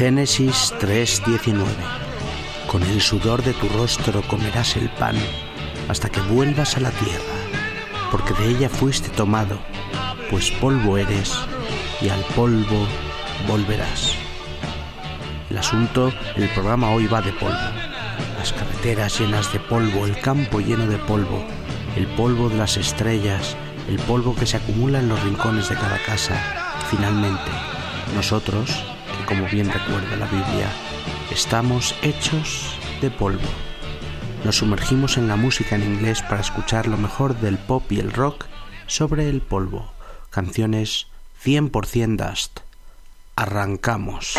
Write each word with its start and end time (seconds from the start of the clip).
Génesis 0.00 0.72
3:19 0.80 1.62
Con 2.66 2.82
el 2.84 3.02
sudor 3.02 3.42
de 3.42 3.52
tu 3.52 3.68
rostro 3.68 4.22
comerás 4.22 4.74
el 4.76 4.88
pan 4.88 5.14
hasta 5.88 6.08
que 6.08 6.22
vuelvas 6.22 6.78
a 6.78 6.80
la 6.80 6.90
tierra, 6.90 7.36
porque 8.10 8.32
de 8.32 8.48
ella 8.48 8.70
fuiste 8.70 9.10
tomado, 9.10 9.60
pues 10.30 10.52
polvo 10.52 10.96
eres 10.96 11.34
y 12.00 12.08
al 12.08 12.24
polvo 12.34 12.86
volverás. 13.46 14.14
El 15.50 15.58
asunto, 15.58 16.10
el 16.34 16.48
programa 16.48 16.92
hoy 16.92 17.06
va 17.06 17.20
de 17.20 17.34
polvo. 17.34 17.70
Las 18.38 18.54
carreteras 18.54 19.20
llenas 19.20 19.52
de 19.52 19.60
polvo, 19.60 20.06
el 20.06 20.18
campo 20.18 20.60
lleno 20.60 20.86
de 20.86 20.96
polvo, 20.96 21.44
el 21.94 22.06
polvo 22.06 22.48
de 22.48 22.56
las 22.56 22.78
estrellas, 22.78 23.54
el 23.86 23.98
polvo 23.98 24.34
que 24.34 24.46
se 24.46 24.56
acumula 24.56 25.00
en 25.00 25.10
los 25.10 25.22
rincones 25.22 25.68
de 25.68 25.74
cada 25.74 25.98
casa. 25.98 26.40
Finalmente, 26.90 27.50
nosotros, 28.14 28.82
como 29.30 29.46
bien 29.46 29.70
recuerda 29.70 30.16
la 30.16 30.26
Biblia, 30.26 30.68
estamos 31.30 31.94
hechos 32.02 32.76
de 33.00 33.12
polvo. 33.12 33.48
Nos 34.44 34.56
sumergimos 34.56 35.16
en 35.18 35.28
la 35.28 35.36
música 35.36 35.76
en 35.76 35.84
inglés 35.84 36.20
para 36.22 36.40
escuchar 36.40 36.88
lo 36.88 36.96
mejor 36.96 37.38
del 37.38 37.56
pop 37.56 37.84
y 37.92 38.00
el 38.00 38.12
rock 38.12 38.46
sobre 38.88 39.28
el 39.28 39.40
polvo. 39.40 39.92
Canciones 40.30 41.06
100% 41.44 42.16
Dust. 42.16 42.58
Arrancamos. 43.36 44.34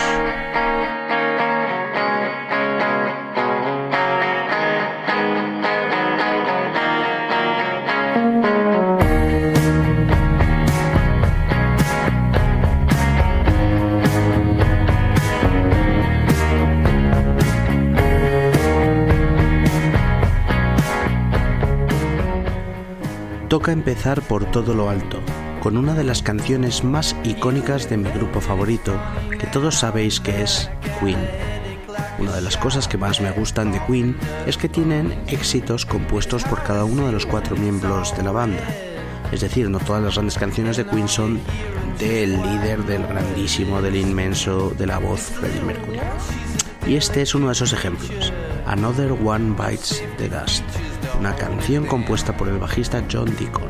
Toca 23.51 23.73
empezar 23.73 24.21
por 24.21 24.45
todo 24.49 24.73
lo 24.73 24.89
alto, 24.89 25.19
con 25.61 25.75
una 25.75 25.93
de 25.93 26.05
las 26.05 26.21
canciones 26.21 26.85
más 26.85 27.17
icónicas 27.25 27.89
de 27.89 27.97
mi 27.97 28.09
grupo 28.09 28.39
favorito, 28.39 28.97
que 29.37 29.45
todos 29.45 29.75
sabéis 29.75 30.21
que 30.21 30.41
es 30.41 30.69
Queen. 31.01 31.19
Una 32.17 32.31
de 32.31 32.39
las 32.39 32.55
cosas 32.55 32.87
que 32.87 32.97
más 32.97 33.19
me 33.19 33.29
gustan 33.31 33.73
de 33.73 33.81
Queen 33.85 34.15
es 34.47 34.55
que 34.55 34.69
tienen 34.69 35.21
éxitos 35.27 35.85
compuestos 35.85 36.45
por 36.45 36.63
cada 36.63 36.85
uno 36.85 37.07
de 37.07 37.11
los 37.11 37.25
cuatro 37.25 37.57
miembros 37.57 38.15
de 38.15 38.23
la 38.23 38.31
banda. 38.31 38.63
Es 39.33 39.41
decir, 39.41 39.69
no 39.69 39.79
todas 39.79 40.01
las 40.01 40.13
grandes 40.15 40.37
canciones 40.37 40.77
de 40.77 40.85
Queen 40.85 41.09
son 41.09 41.41
del 41.99 42.41
líder, 42.41 42.85
del 42.85 43.05
grandísimo, 43.05 43.81
del 43.81 43.97
inmenso, 43.97 44.69
de 44.77 44.87
la 44.87 44.97
voz 44.97 45.23
Freddie 45.23 45.61
Mercury. 45.63 45.99
Y 46.87 46.95
este 46.95 47.21
es 47.21 47.35
uno 47.35 47.47
de 47.47 47.51
esos 47.51 47.73
ejemplos. 47.73 48.31
Another 48.65 49.11
One 49.11 49.57
Bites 49.57 50.01
the 50.17 50.29
Dust 50.29 50.63
una 51.21 51.35
canción 51.35 51.85
compuesta 51.85 52.35
por 52.35 52.47
el 52.49 52.57
bajista 52.57 53.03
John 53.11 53.31
Deacon. 53.37 53.69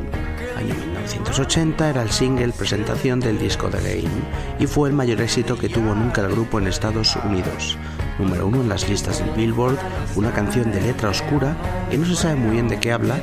Año 0.55 0.73
1980 0.73 1.89
era 1.89 2.01
el 2.01 2.09
single 2.09 2.53
presentación 2.53 3.19
del 3.19 3.37
disco 3.37 3.67
The 3.67 3.77
Game 3.77 4.21
y 4.57 4.67
fue 4.67 4.87
el 4.87 4.95
mayor 4.95 5.19
éxito 5.19 5.57
que 5.57 5.67
tuvo 5.67 5.93
nunca 5.93 6.21
el 6.21 6.31
grupo 6.31 6.59
en 6.59 6.67
Estados 6.67 7.13
Unidos. 7.17 7.77
Número 8.17 8.47
uno 8.47 8.61
en 8.61 8.69
las 8.69 8.87
listas 8.87 9.19
del 9.19 9.31
Billboard, 9.31 9.77
una 10.15 10.31
canción 10.31 10.71
de 10.71 10.79
letra 10.79 11.09
oscura 11.09 11.57
que 11.89 11.97
no 11.97 12.05
se 12.05 12.15
sabe 12.15 12.35
muy 12.35 12.51
bien 12.51 12.69
de 12.69 12.79
qué 12.79 12.93
habla 12.93 13.19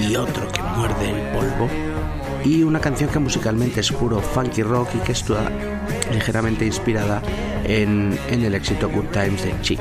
y 0.00 0.16
otro 0.16 0.50
que 0.50 0.60
muerde 0.60 1.10
el 1.10 1.32
polvo 1.32 1.68
y 2.44 2.64
una 2.64 2.80
canción 2.80 3.10
que 3.10 3.20
musicalmente 3.20 3.78
es 3.78 3.92
puro 3.92 4.18
funky 4.18 4.64
rock 4.64 4.88
y 4.96 4.98
que 5.04 5.12
está 5.12 5.52
ligeramente 6.12 6.66
inspirada 6.66 7.22
en, 7.62 8.18
en 8.28 8.42
el 8.42 8.56
éxito 8.56 8.90
Good 8.90 9.10
Times 9.12 9.44
de 9.44 9.54
Chick, 9.60 9.80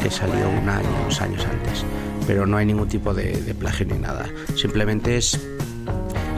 que 0.00 0.10
salió 0.12 0.48
unos 0.48 1.20
años 1.20 1.44
antes 1.44 1.84
pero 2.26 2.46
no 2.46 2.56
hay 2.56 2.66
ningún 2.66 2.88
tipo 2.88 3.14
de, 3.14 3.54
plagio 3.58 3.86
ni 3.86 3.98
nada. 3.98 4.26
Simplemente 4.54 5.16
es 5.16 5.40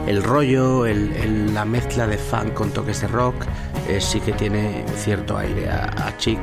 el 0.07 0.23
rollo, 0.23 0.85
la 0.85 1.65
mezcla 1.65 2.07
de 2.07 2.17
funk 2.17 2.53
con 2.53 2.71
toques 2.71 3.01
de 3.01 3.07
rock, 3.07 3.35
eh, 3.87 3.99
sí 4.01 4.19
que 4.19 4.33
tiene 4.33 4.85
cierto 4.95 5.37
aire 5.37 5.69
a, 5.69 6.13
chic 6.17 6.39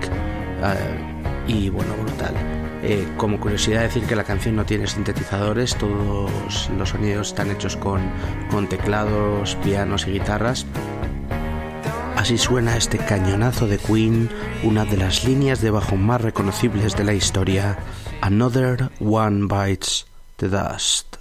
y 1.47 1.69
bueno, 1.71 1.95
brutal. 2.03 2.35
Eh, 2.83 3.07
como 3.17 3.41
curiosidad 3.41 3.83
decir 3.83 4.05
que 4.05 4.15
la 4.15 4.25
canción 4.25 4.55
no 4.55 4.65
tiene 4.65 4.87
sintetizadores, 4.87 5.75
todos 5.77 6.71
los 6.77 6.89
sonidos 6.89 7.29
están 7.29 7.51
hechos 7.51 7.77
con 7.77 8.69
teclados, 8.69 9.57
pianos 9.57 10.07
y 10.07 10.13
guitarras. 10.13 10.67
Así 12.17 12.39
suena 12.39 12.77
este 12.77 12.99
cañonazo 12.99 13.69
de 13.69 13.79
Queen, 13.79 14.29
una 14.65 14.85
de 14.85 14.97
las 14.97 15.25
líneas 15.25 15.61
de 15.61 15.71
bajo 15.71 15.97
más 15.97 16.21
reconocibles 16.21 16.97
de 16.97 17.05
la 17.05 17.13
historia, 17.13 17.79
Another 18.23 18.91
One 18.99 19.47
Bites 19.47 20.05
the 20.39 20.49
Dust. 20.49 21.16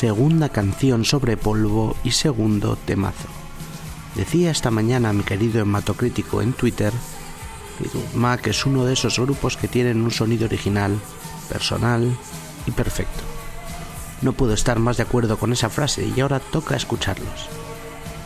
Segunda 0.00 0.48
canción 0.48 1.04
sobre 1.04 1.36
polvo 1.36 1.94
y 2.02 2.12
segundo 2.12 2.76
temazo. 2.86 3.28
Decía 4.14 4.50
esta 4.50 4.70
mañana 4.70 5.12
mi 5.12 5.24
querido 5.24 5.60
hematocrítico 5.60 6.40
en 6.40 6.54
Twitter, 6.54 6.90
Fleetwood 7.76 8.14
Mac 8.14 8.46
es 8.46 8.64
uno 8.64 8.86
de 8.86 8.94
esos 8.94 9.18
grupos 9.18 9.58
que 9.58 9.68
tienen 9.68 10.00
un 10.00 10.10
sonido 10.10 10.46
original, 10.46 10.98
personal 11.50 12.16
y 12.66 12.70
perfecto. 12.70 13.20
No 14.22 14.32
puedo 14.32 14.54
estar 14.54 14.78
más 14.78 14.96
de 14.96 15.02
acuerdo 15.02 15.38
con 15.38 15.52
esa 15.52 15.68
frase 15.68 16.10
y 16.16 16.18
ahora 16.20 16.40
toca 16.40 16.76
escucharlos. 16.76 17.50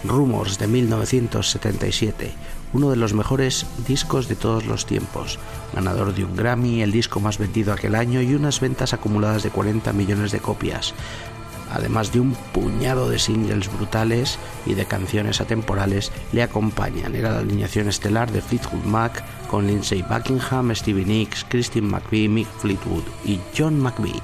Rumors 0.05 0.59
de 0.59 0.69
1977, 0.69 2.35
uno 2.73 2.91
de 2.91 2.97
los 2.97 3.15
mejores 3.15 3.67
discos 3.89 4.29
de 4.29 4.37
todos 4.37 4.65
los 4.65 4.87
tiempos, 4.87 5.41
ganador 5.73 6.15
de 6.15 6.25
un 6.25 6.37
Grammy, 6.37 6.83
el 6.83 6.93
disco 6.93 7.19
más 7.19 7.39
vendido 7.39 7.73
aquel 7.73 7.97
año 7.97 8.23
y 8.23 8.35
unas 8.35 8.61
ventas 8.61 8.93
acumuladas 8.93 9.43
de 9.43 9.51
40 9.51 9.93
millones 9.93 10.31
de 10.31 10.39
copias, 10.39 10.95
además 11.75 12.13
de 12.13 12.21
un 12.21 12.35
puñado 12.53 13.09
de 13.09 13.19
singles 13.19 13.71
brutales 13.73 14.39
y 14.65 14.75
de 14.75 14.87
canciones 14.87 15.41
atemporales, 15.41 16.13
le 16.33 16.43
acompañan. 16.43 17.15
Era 17.15 17.33
la 17.33 17.41
alineación 17.41 17.89
estelar 17.89 18.31
de 18.31 18.41
Fleetwood 18.41 18.85
Mac 18.85 19.25
con 19.49 19.67
Lindsay 19.67 20.03
Buckingham, 20.03 20.75
Stevie 20.75 21.05
Nicks, 21.05 21.45
Christine 21.49 21.89
McVie, 21.89 22.29
Mick 22.29 22.49
Fleetwood 22.59 23.05
y 23.25 23.41
John 23.57 23.79
McVie. 23.81 24.21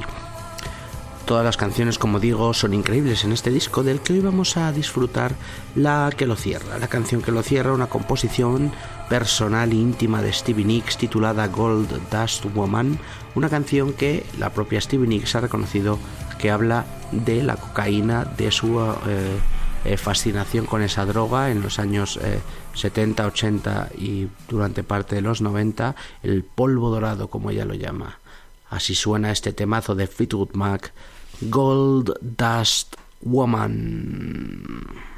Todas 1.31 1.45
las 1.45 1.57
canciones, 1.57 1.97
como 1.97 2.19
digo, 2.19 2.53
son 2.55 2.75
increíbles 2.75 3.23
en 3.23 3.31
este 3.31 3.51
disco 3.51 3.85
del 3.85 4.01
que 4.01 4.15
hoy 4.15 4.19
vamos 4.19 4.57
a 4.57 4.73
disfrutar 4.73 5.37
la 5.77 6.11
que 6.17 6.27
lo 6.27 6.35
cierra, 6.35 6.77
la 6.79 6.89
canción 6.89 7.23
que 7.23 7.31
lo 7.31 7.45
cierra, 7.45 7.73
una 7.73 7.87
composición 7.87 8.73
personal 9.09 9.71
e 9.71 9.77
íntima 9.77 10.23
de 10.23 10.33
Stevie 10.33 10.65
Nicks 10.65 10.99
titulada 10.99 11.47
Gold 11.47 11.89
Dust 12.11 12.47
Woman, 12.53 12.99
una 13.37 13.49
canción 13.49 13.93
que 13.93 14.27
la 14.41 14.51
propia 14.51 14.81
Stevie 14.81 15.07
Nicks 15.07 15.37
ha 15.37 15.41
reconocido 15.41 16.01
que 16.41 16.51
habla 16.51 16.87
de 17.13 17.43
la 17.43 17.57
cocaína, 17.57 18.25
de 18.25 18.51
su 18.51 18.81
eh, 18.81 19.39
eh, 19.85 19.97
fascinación 19.97 20.67
con 20.67 20.83
esa 20.83 21.05
droga 21.05 21.51
en 21.51 21.61
los 21.63 21.79
años 21.79 22.19
eh, 22.23 22.41
70, 22.75 23.27
80 23.27 23.89
y 23.99 24.29
durante 24.49 24.83
parte 24.83 25.17
de 25.17 25.23
los 25.23 25.43
90, 25.43 25.95
el 26.23 26.43
polvo 26.43 26.91
dorado 26.91 27.29
como 27.29 27.51
ella 27.51 27.65
lo 27.65 27.75
llama. 27.75 28.19
Así 28.71 28.95
suena 28.95 29.33
este 29.33 29.53
temazo 29.53 29.95
de 29.95 30.07
Fleetwood 30.07 30.55
Mac, 30.55 30.93
Gold 31.43 32.15
Dust 32.21 32.97
Woman. 33.21 35.10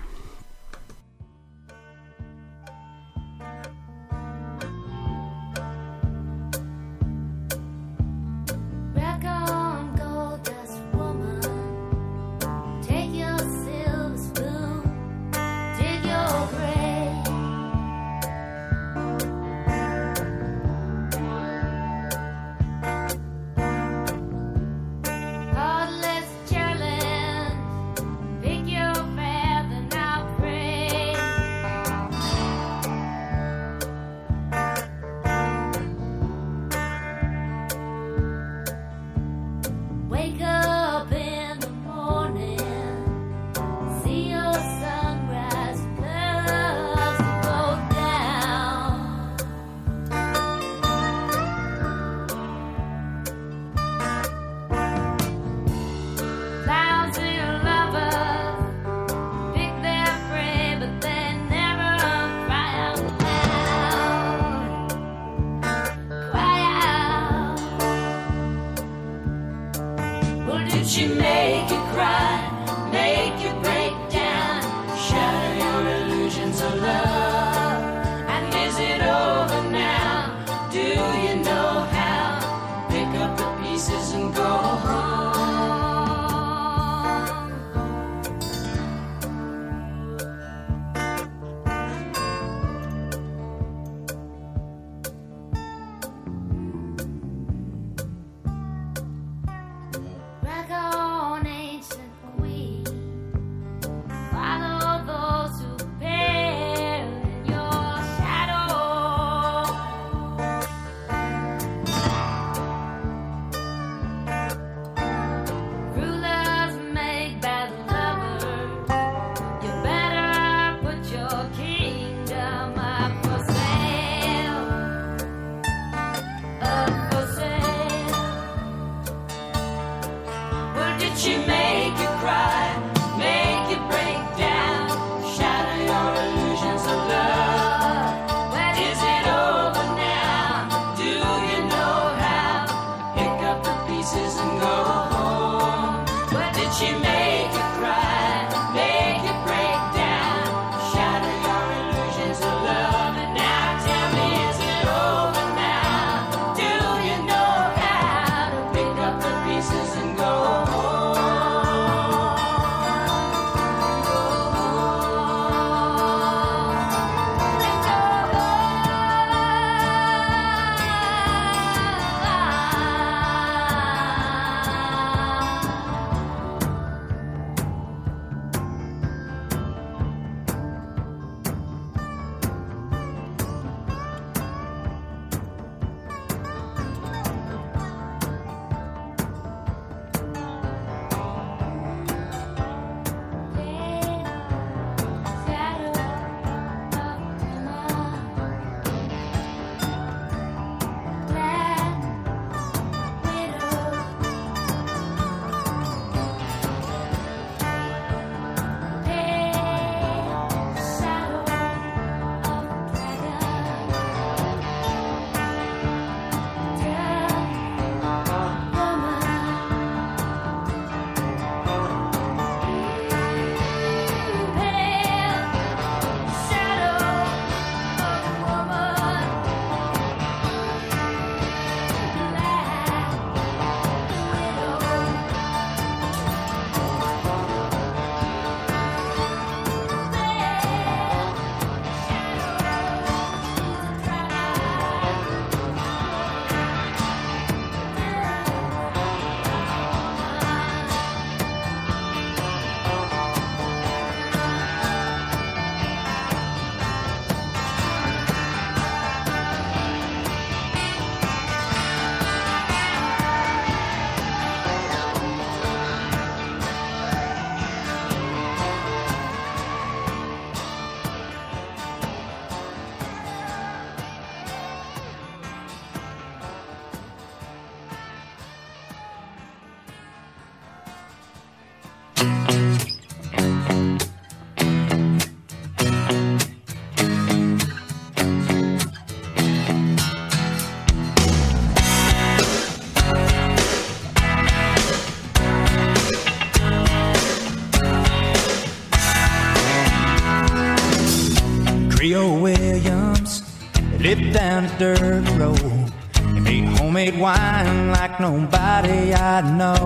Nobody 308.23 309.13
I 309.13 309.41
know. 309.59 309.83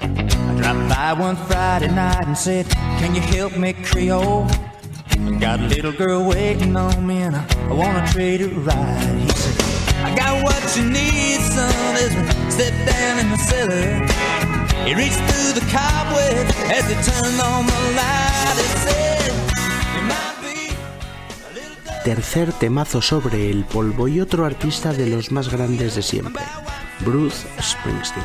I 0.00 0.54
dropped 0.60 0.88
by 0.88 1.12
one 1.12 1.36
Friday 1.48 1.90
night 1.90 2.24
and 2.24 2.38
said, 2.38 2.68
Can 3.00 3.16
you 3.16 3.20
help 3.20 3.56
me, 3.56 3.72
Creole? 3.72 4.46
I 5.10 5.38
got 5.40 5.58
a 5.58 5.64
little 5.64 5.90
girl 5.92 6.28
waiting 6.28 6.76
on 6.76 7.04
me 7.04 7.16
and 7.26 7.34
I, 7.34 7.44
I 7.68 7.72
wanna 7.72 8.06
trade 8.12 8.40
her 8.42 8.48
ride. 8.60 9.18
He 9.26 9.30
said, 9.30 9.56
I 10.06 10.14
got 10.14 10.34
what 10.44 10.62
you 10.76 10.84
need, 10.84 11.40
son, 11.56 11.96
as 12.04 12.12
we 12.18 12.50
step 12.56 12.74
down 12.86 13.14
in 13.22 13.28
the 13.34 13.40
cellar. 13.50 13.88
He 14.86 14.94
reached 14.94 15.22
through 15.28 15.52
the 15.58 15.66
cobwebs 15.74 16.54
as 16.76 16.84
he 16.90 16.96
turned 17.10 17.40
on 17.40 17.66
the 17.66 17.80
light. 17.98 18.56
He 18.62 18.68
said, 18.86 19.32
might 20.12 20.36
be 20.46 20.58
a 21.42 21.54
little 21.54 22.04
Tercer 22.04 22.52
temazo 22.52 23.02
sobre 23.02 23.50
el 23.50 23.64
polvo 23.64 24.06
y 24.06 24.20
otro 24.20 24.46
artista 24.46 24.92
de 24.92 25.08
los 25.08 25.32
más 25.32 25.48
grandes 25.50 25.96
de 25.96 26.02
siempre, 26.02 26.44
Bruce 27.04 27.46
Springsteen. 27.60 28.24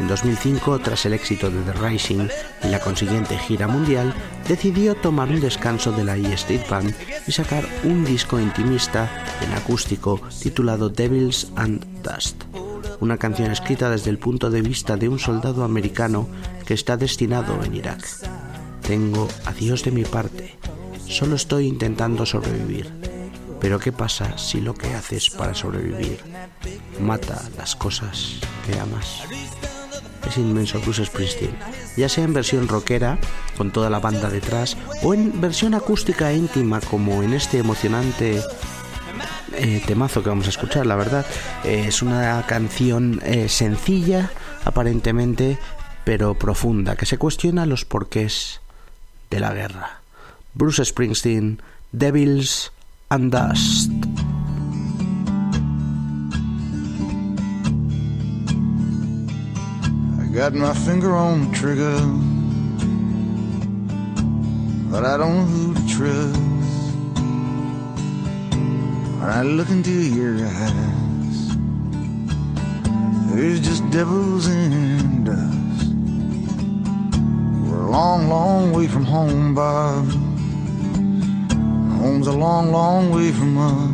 En 0.00 0.08
2005, 0.08 0.80
tras 0.80 1.06
el 1.06 1.12
éxito 1.12 1.50
de 1.50 1.60
The 1.62 1.72
Rising 1.72 2.28
y 2.64 2.68
la 2.68 2.80
consiguiente 2.80 3.38
gira 3.38 3.68
mundial, 3.68 4.12
decidió 4.48 4.96
tomar 4.96 5.28
un 5.28 5.40
descanso 5.40 5.92
de 5.92 6.04
la 6.04 6.16
E 6.16 6.32
Street 6.34 6.62
Band 6.68 6.94
y 7.26 7.32
sacar 7.32 7.64
un 7.84 8.04
disco 8.04 8.40
intimista 8.40 9.08
en 9.40 9.52
acústico 9.52 10.20
titulado 10.42 10.88
Devils 10.88 11.52
and 11.54 11.84
Dust, 12.02 12.42
una 13.00 13.18
canción 13.18 13.52
escrita 13.52 13.88
desde 13.88 14.10
el 14.10 14.18
punto 14.18 14.50
de 14.50 14.62
vista 14.62 14.96
de 14.96 15.08
un 15.08 15.20
soldado 15.20 15.62
americano 15.62 16.28
que 16.66 16.74
está 16.74 16.96
destinado 16.96 17.62
en 17.62 17.76
Irak. 17.76 18.04
Tengo 18.82 19.28
a 19.44 19.52
Dios 19.52 19.84
de 19.84 19.92
mi 19.92 20.04
parte, 20.04 20.56
solo 21.06 21.36
estoy 21.36 21.68
intentando 21.68 22.26
sobrevivir. 22.26 23.03
Pero 23.64 23.78
¿qué 23.78 23.92
pasa 23.92 24.36
si 24.36 24.60
lo 24.60 24.74
que 24.74 24.92
haces 24.92 25.30
para 25.30 25.54
sobrevivir 25.54 26.20
mata 27.00 27.42
las 27.56 27.74
cosas 27.74 28.34
que 28.66 28.78
amas? 28.78 29.22
Es 30.28 30.36
inmenso 30.36 30.82
Bruce 30.82 31.06
Springsteen, 31.06 31.56
ya 31.96 32.10
sea 32.10 32.24
en 32.24 32.34
versión 32.34 32.68
rockera, 32.68 33.16
con 33.56 33.70
toda 33.70 33.88
la 33.88 34.00
banda 34.00 34.28
detrás, 34.28 34.76
o 35.02 35.14
en 35.14 35.40
versión 35.40 35.72
acústica 35.72 36.30
e 36.30 36.36
íntima, 36.36 36.78
como 36.82 37.22
en 37.22 37.32
este 37.32 37.56
emocionante 37.56 38.42
eh, 39.54 39.82
temazo 39.86 40.22
que 40.22 40.28
vamos 40.28 40.44
a 40.44 40.50
escuchar, 40.50 40.84
la 40.84 40.96
verdad. 40.96 41.24
Es 41.64 42.02
una 42.02 42.44
canción 42.46 43.22
eh, 43.24 43.48
sencilla, 43.48 44.30
aparentemente, 44.66 45.58
pero 46.04 46.34
profunda, 46.34 46.96
que 46.96 47.06
se 47.06 47.16
cuestiona 47.16 47.64
los 47.64 47.86
porqués 47.86 48.60
de 49.30 49.40
la 49.40 49.54
guerra. 49.54 50.02
Bruce 50.52 50.84
Springsteen, 50.84 51.62
Devils 51.92 52.73
and 53.14 53.30
Dust. 53.30 53.92
I 60.20 60.26
got 60.34 60.52
my 60.52 60.74
finger 60.74 61.14
on 61.14 61.48
the 61.48 61.56
trigger, 61.56 61.96
but 64.90 65.04
I 65.04 65.16
don't 65.16 65.36
know 65.36 65.44
who 65.44 65.74
to 65.74 65.80
trust. 65.96 66.40
When 69.20 69.30
I 69.30 69.42
look 69.42 69.70
into 69.70 69.92
your 69.92 70.34
eyes, 70.44 71.38
there's 73.30 73.60
just 73.60 73.88
devils 73.90 74.48
and 74.48 75.26
dust. 75.26 75.88
We're 77.62 77.86
a 77.86 77.90
long, 77.90 78.28
long 78.28 78.72
way 78.72 78.88
from 78.88 79.04
home, 79.04 79.54
Bob. 79.54 80.33
Home's 82.04 82.26
a 82.26 82.32
long, 82.32 82.70
long 82.70 83.10
way 83.10 83.32
from 83.32 83.56
us. 83.56 83.90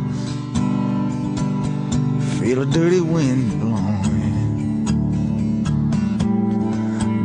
Feel 2.37 2.61
a 2.63 2.65
dirty 2.65 2.99
wind 2.99 3.61
blowing 3.61 4.83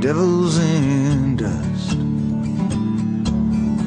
devils 0.00 0.58
and 0.58 1.38
dust. 1.38 1.98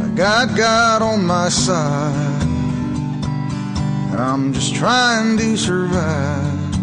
I 0.03 0.09
got 0.13 0.57
God 0.57 1.01
on 1.01 1.25
my 1.25 1.47
side, 1.47 2.43
I'm 4.19 4.51
just 4.51 4.75
trying 4.75 5.37
to 5.37 5.55
survive. 5.55 6.75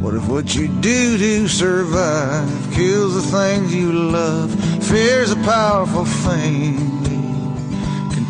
What 0.00 0.14
if 0.14 0.28
what 0.28 0.54
you 0.54 0.68
do 0.80 1.18
to 1.18 1.48
survive 1.48 2.70
kills 2.72 3.16
the 3.16 3.22
things 3.36 3.74
you 3.74 3.90
love? 3.90 4.54
Fear's 4.84 5.32
a 5.32 5.36
powerful 5.42 6.04
thing, 6.04 6.89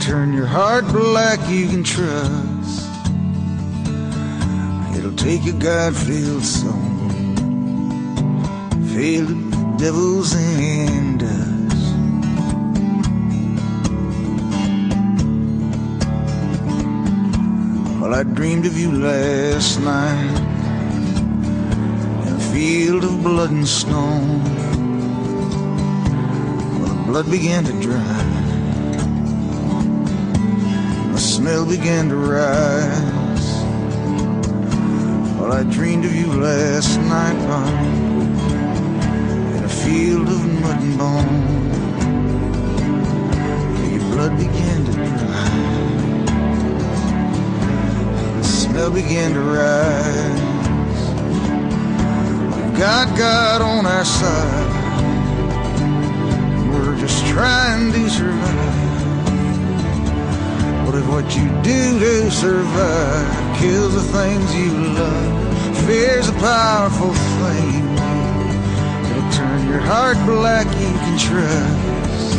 turn 0.00 0.32
your 0.32 0.46
heart 0.46 0.86
black. 0.88 1.38
You 1.48 1.68
can 1.68 1.84
trust. 1.84 2.88
It'll 4.96 5.16
take 5.16 5.44
a 5.46 5.52
God-filled 5.52 6.44
soul 6.44 6.90
filled 8.94 9.28
with 9.28 9.78
devils 9.78 10.34
and 10.34 11.20
dust. 11.20 11.94
Well, 18.00 18.14
I 18.14 18.22
dreamed 18.24 18.66
of 18.66 18.76
you 18.76 18.90
last 18.92 19.80
night 19.80 20.40
in 22.26 22.32
a 22.34 22.40
field 22.52 23.04
of 23.04 23.22
blood 23.22 23.50
and 23.50 23.68
stone. 23.68 24.44
Well, 26.80 26.94
the 26.94 27.02
blood 27.06 27.30
began 27.30 27.64
to 27.64 27.72
dry, 27.80 28.29
smell 31.20 31.66
began 31.66 32.08
to 32.08 32.16
rise. 32.16 33.62
Well, 35.38 35.52
I 35.52 35.64
dreamed 35.64 36.06
of 36.06 36.14
you 36.14 36.32
last 36.32 36.98
night, 36.98 37.36
in 39.56 39.64
a 39.64 39.68
field 39.68 40.28
of 40.28 40.60
mud 40.62 40.82
and 40.82 40.98
bone. 40.98 41.42
Your 43.92 44.04
blood 44.12 44.36
began 44.38 44.84
to 44.86 44.92
dry, 44.92 45.50
the 48.38 48.44
smell 48.44 48.90
began 48.90 49.34
to 49.34 49.40
rise. 49.40 50.40
We've 52.56 52.78
got 52.78 53.16
God 53.18 53.60
on 53.60 53.84
our 53.84 54.04
side, 54.06 54.70
we're 56.72 56.98
just 56.98 57.26
trying 57.26 57.92
to 57.92 58.08
survive. 58.08 58.89
What 61.00 61.24
what 61.24 61.36
you 61.36 61.48
do 61.62 61.98
to 61.98 62.30
survive 62.30 63.58
kills 63.58 63.94
the 63.94 64.02
things 64.02 64.54
you 64.54 64.70
love? 64.70 65.86
Fear's 65.86 66.28
a 66.28 66.32
powerful 66.32 67.14
thing. 67.14 67.84
It'll 69.08 69.30
turn 69.32 69.68
your 69.68 69.80
heart 69.80 70.18
black, 70.26 70.66
you 70.66 70.92
can 71.04 71.18
trust. 71.18 72.36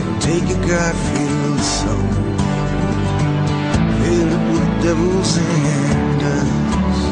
It'll 0.00 0.20
take 0.20 0.42
a 0.42 0.58
God-filled 0.66 1.60
soul, 1.60 2.10
filled 4.02 4.42
with 4.52 4.68
devils 4.82 5.38
and 5.38 6.20
dust. 6.20 7.06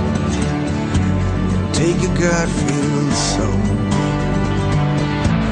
Take 1.78 2.02
a 2.02 2.12
God-filled 2.18 3.14
soul, 3.30 3.60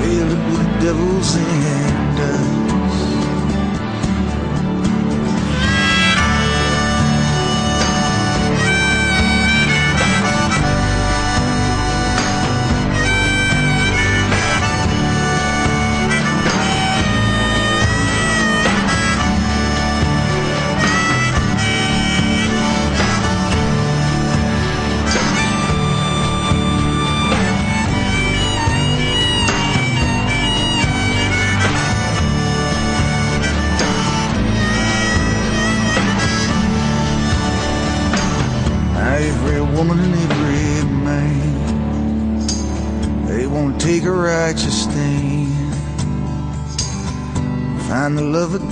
filled 0.03 0.43
with 0.51 0.69
devils 0.83 1.37
and 1.37 2.17
dust. 2.19 2.38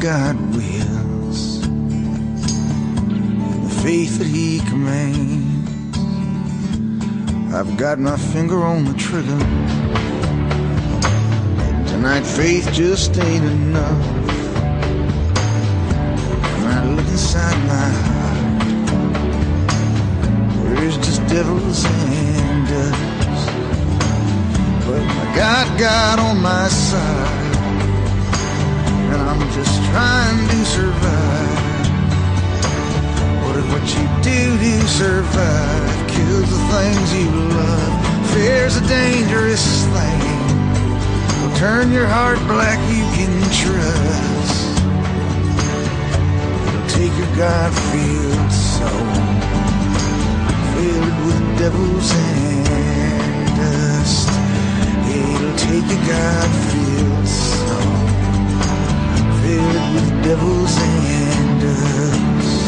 God 0.00 0.37
wills, 0.54 1.62
the 3.62 3.80
faith 3.82 4.18
that 4.18 4.26
He 4.26 4.61
commands. 4.61 5.98
I've 7.54 7.76
got 7.78 7.98
my 7.98 8.16
finger 8.16 8.62
on 8.62 8.85
the 8.85 8.92
trigger. 8.94 9.38
Tonight, 11.88 12.22
faith 12.22 12.70
just 12.72 13.16
ain't 13.16 13.44
enough. 13.44 14.06
When 16.61 16.72
I 16.72 16.85
look 16.94 17.06
inside 17.09 17.56
my 17.66 17.88
heart. 18.04 18.16
There's 20.76 20.98
just 20.98 21.26
devils 21.26 21.85
and 21.87 22.68
dust. 22.68 23.50
But 24.87 25.35
God 25.35 25.78
got 25.78 26.18
on 26.18 26.42
my 26.42 26.68
side. 26.68 27.36
Trying 29.96 30.48
to 30.48 30.62
survive. 30.66 31.88
What 33.42 33.56
if 33.56 33.66
what 33.72 33.87
you 33.96 34.04
do 34.20 34.59
to 34.59 34.88
survive 34.88 36.09
kills 36.12 36.50
the 36.52 36.61
things 36.68 37.06
you 37.16 37.30
love? 37.56 37.92
Fear's 38.35 38.76
a 38.76 38.87
dangerous 38.87 39.64
thing. 39.96 40.20
Will 41.40 41.56
turn 41.56 41.90
your 41.92 42.06
heart 42.06 42.38
black, 42.40 42.78
you 42.92 43.04
can 43.16 43.32
trust. 43.56 44.68
It'll 46.68 46.88
take 46.98 47.14
your 47.16 47.32
God-filled 47.35 48.52
soul, 48.52 49.14
filled 50.76 51.16
with 51.24 51.40
devils 51.59 52.09
and 52.12 53.46
dust. 53.56 54.28
It'll 55.09 55.56
take 55.56 55.88
your 55.88 56.04
God-filled 56.04 56.75
filled 59.46 59.94
with 59.94 60.24
devils 60.24 60.76
and 60.80 61.61
dust. 61.61 62.65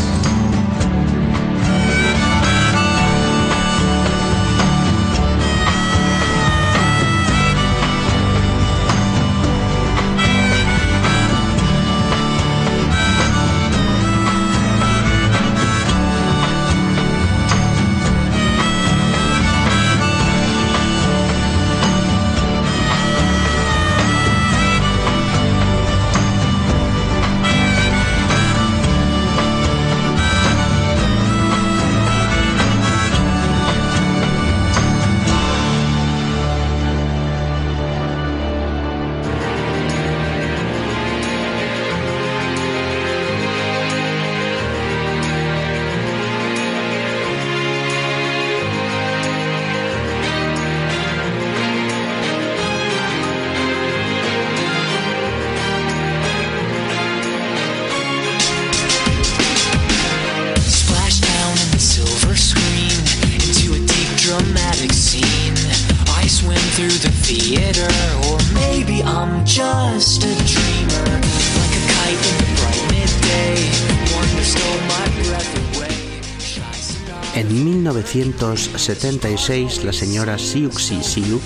1976, 78.58 79.84
la 79.84 79.92
señora 79.92 80.36
Siouxsie 80.36 81.04
Sioux 81.04 81.40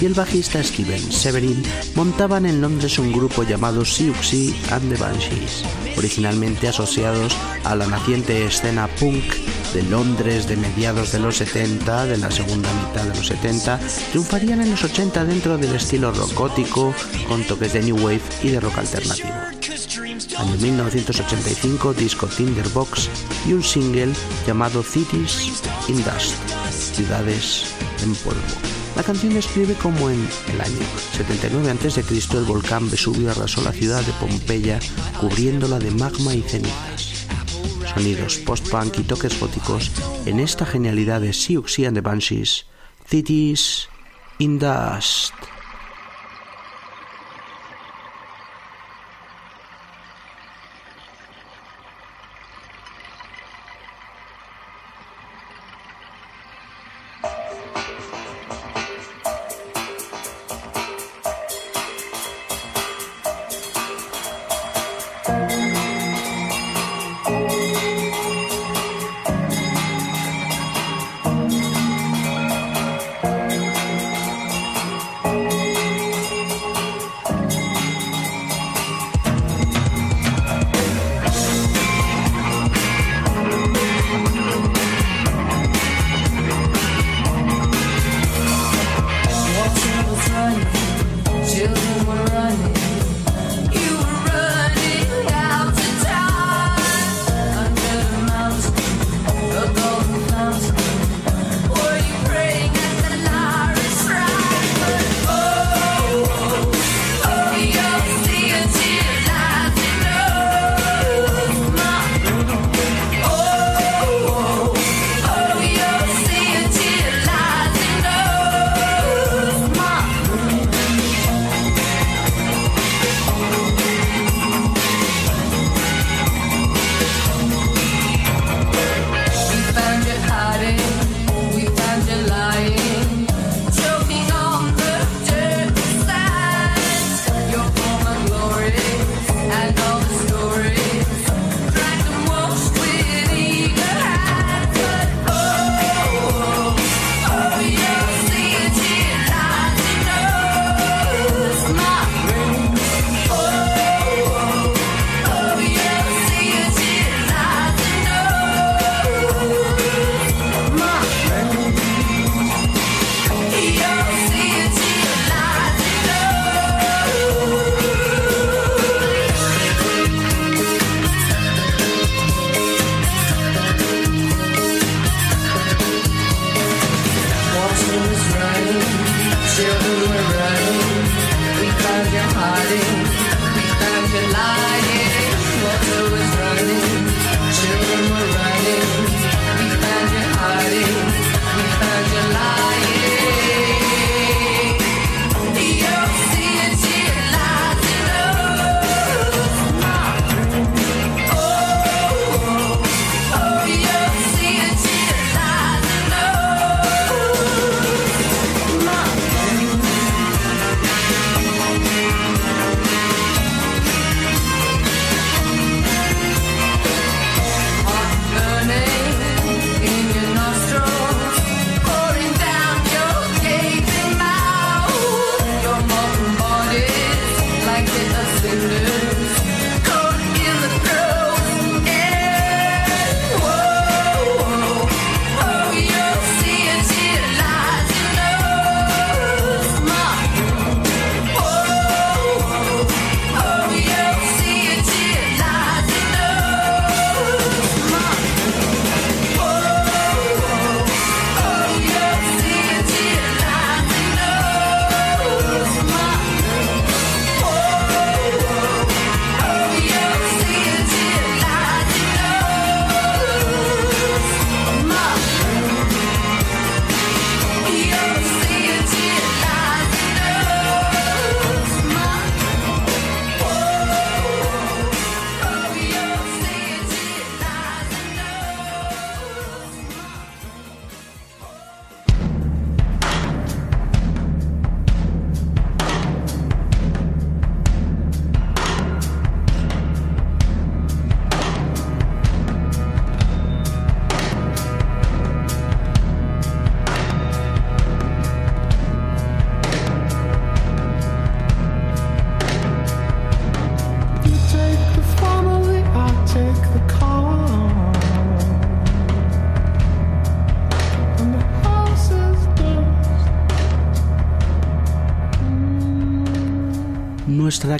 y 0.00 0.04
el 0.04 0.14
bajista 0.14 0.60
Steven 0.62 1.12
Severin 1.12 1.62
montaban 1.94 2.44
en 2.44 2.60
Londres 2.60 2.98
un 2.98 3.12
grupo 3.12 3.44
llamado 3.44 3.84
Siouxsie 3.84 4.52
and 4.72 4.92
the 4.92 5.00
Banshees, 5.00 5.62
originalmente 5.96 6.66
asociados 6.66 7.36
a 7.62 7.76
la 7.76 7.86
naciente 7.86 8.44
escena 8.44 8.88
punk 8.98 9.22
de 9.74 9.84
Londres 9.84 10.48
de 10.48 10.56
mediados 10.56 11.12
de 11.12 11.20
los 11.20 11.36
70, 11.36 12.06
de 12.06 12.18
la 12.18 12.32
segunda 12.32 12.68
mitad 12.72 13.04
de 13.04 13.14
los 13.14 13.28
70, 13.28 13.78
triunfarían 14.10 14.60
en 14.60 14.72
los 14.72 14.82
80 14.82 15.24
dentro 15.24 15.58
del 15.58 15.74
estilo 15.74 16.10
rock 16.10 16.34
gótico, 16.34 16.92
con 17.28 17.44
toques 17.44 17.74
de 17.74 17.82
new 17.82 17.96
wave 17.96 18.22
y 18.42 18.48
de 18.48 18.58
rock 18.58 18.78
alternativo. 18.78 19.28
Año 20.38 20.56
1985, 20.58 21.94
disco 21.94 22.26
Tinderbox 22.26 23.08
y 23.46 23.52
un 23.52 23.62
single 23.62 24.12
llamado 24.46 24.82
Cities 24.82 25.62
in 25.88 25.96
Dust, 26.04 26.34
Ciudades 26.96 27.74
en 28.02 28.14
Polvo. 28.14 28.40
La 28.96 29.02
canción 29.02 29.34
describe 29.34 29.74
cómo 29.74 30.08
en 30.08 30.26
el 30.50 30.60
año 30.62 30.80
79 31.12 31.70
a.C. 31.70 32.02
el 32.38 32.44
volcán 32.44 32.90
Vesubio 32.90 33.30
arrasó 33.30 33.62
la 33.62 33.72
ciudad 33.72 34.00
de 34.00 34.12
Pompeya, 34.12 34.80
cubriéndola 35.20 35.78
de 35.78 35.90
magma 35.90 36.32
y 36.32 36.40
cenizas. 36.40 37.26
Sonidos 37.92 38.38
post-punk 38.38 38.98
y 39.00 39.02
toques 39.02 39.38
góticos 39.38 39.90
en 40.24 40.40
esta 40.40 40.64
genialidad 40.64 41.20
de 41.20 41.34
Siouxsie 41.34 41.86
and 41.86 41.96
the 41.96 42.00
Banshees, 42.00 42.64
Cities 43.06 43.88
in 44.38 44.58
Dust. 44.58 45.34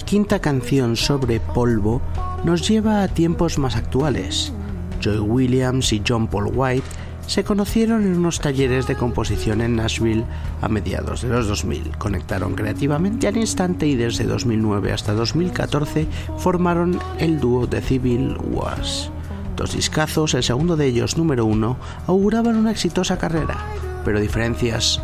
Quinta 0.07 0.39
canción 0.39 0.95
sobre 0.95 1.41
polvo 1.41 2.01
nos 2.45 2.67
lleva 2.67 3.03
a 3.03 3.09
tiempos 3.09 3.59
más 3.59 3.75
actuales. 3.75 4.53
Joy 5.01 5.19
Williams 5.19 5.93
y 5.93 6.01
John 6.07 6.29
Paul 6.29 6.53
White 6.55 6.87
se 7.27 7.43
conocieron 7.43 8.05
en 8.05 8.17
unos 8.17 8.39
talleres 8.39 8.87
de 8.87 8.95
composición 8.95 9.61
en 9.61 9.75
Nashville 9.75 10.25
a 10.63 10.69
mediados 10.69 11.23
de 11.23 11.29
los 11.29 11.49
2000. 11.49 11.99
Conectaron 11.99 12.55
creativamente 12.55 13.27
al 13.27 13.37
instante 13.37 13.89
y 13.89 13.97
desde 13.97 14.25
2009 14.25 14.93
hasta 14.93 15.13
2014 15.13 16.07
formaron 16.39 17.01
el 17.19 17.41
dúo 17.41 17.69
The 17.69 17.81
Civil 17.81 18.39
Wars. 18.53 19.11
Dos 19.57 19.75
discazos, 19.75 20.35
el 20.35 20.45
segundo 20.45 20.77
de 20.77 20.87
ellos 20.87 21.17
número 21.17 21.45
uno, 21.47 21.79
auguraban 22.07 22.55
una 22.55 22.71
exitosa 22.71 23.19
carrera, 23.19 23.57
pero 24.05 24.21
diferencias 24.21 25.03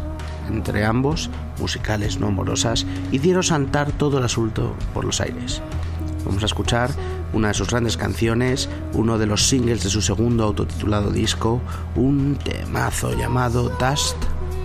entre 0.51 0.85
ambos, 0.85 1.31
musicales 1.61 2.19
no 2.19 2.29
amorosas, 2.29 2.87
hicieron 3.11 3.43
saltar 3.43 3.93
todo 3.93 4.19
el 4.19 4.25
asunto 4.25 4.75
por 4.95 5.05
los 5.05 5.21
aires. 5.21 5.63
Vamos 6.25 6.43
a 6.43 6.47
escuchar 6.47 6.91
una 7.33 7.49
de 7.49 7.55
sus 7.55 7.69
grandes 7.69 7.97
canciones, 7.97 8.69
uno 8.93 9.19
de 9.19 9.27
los 9.27 9.49
singles 9.49 9.83
de 9.83 9.91
su 9.91 10.03
segundo 10.03 10.45
autotitulado 10.45 11.11
disco, 11.11 11.61
un 11.97 12.37
temazo 12.37 13.17
llamado 13.17 13.71
Dust 13.79 14.17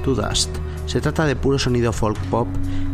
to 0.03 0.13
Dust. 0.13 0.49
Se 0.85 1.01
trata 1.01 1.25
de 1.25 1.35
puro 1.35 1.59
sonido 1.59 1.91
folk 1.91 2.17
pop. 2.29 2.47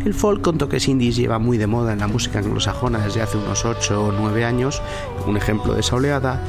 El 0.04 0.14
folk 0.16 0.42
con 0.42 0.58
toques 0.58 0.88
indies 0.88 1.16
lleva 1.16 1.38
muy 1.38 1.60
de 1.60 1.68
moda 1.68 1.94
en 1.94 2.00
la 2.00 2.08
música 2.08 2.40
anglosajona 2.40 3.00
desde 3.00 3.22
hace 3.22 3.38
unos 3.38 3.66
8 3.66 4.06
o 4.06 4.12
9 4.12 4.46
años. 4.46 4.82
Un 5.28 5.38
ejemplo 5.38 5.76
de 5.76 5.82
esa 5.82 5.96
oleada 5.96 6.42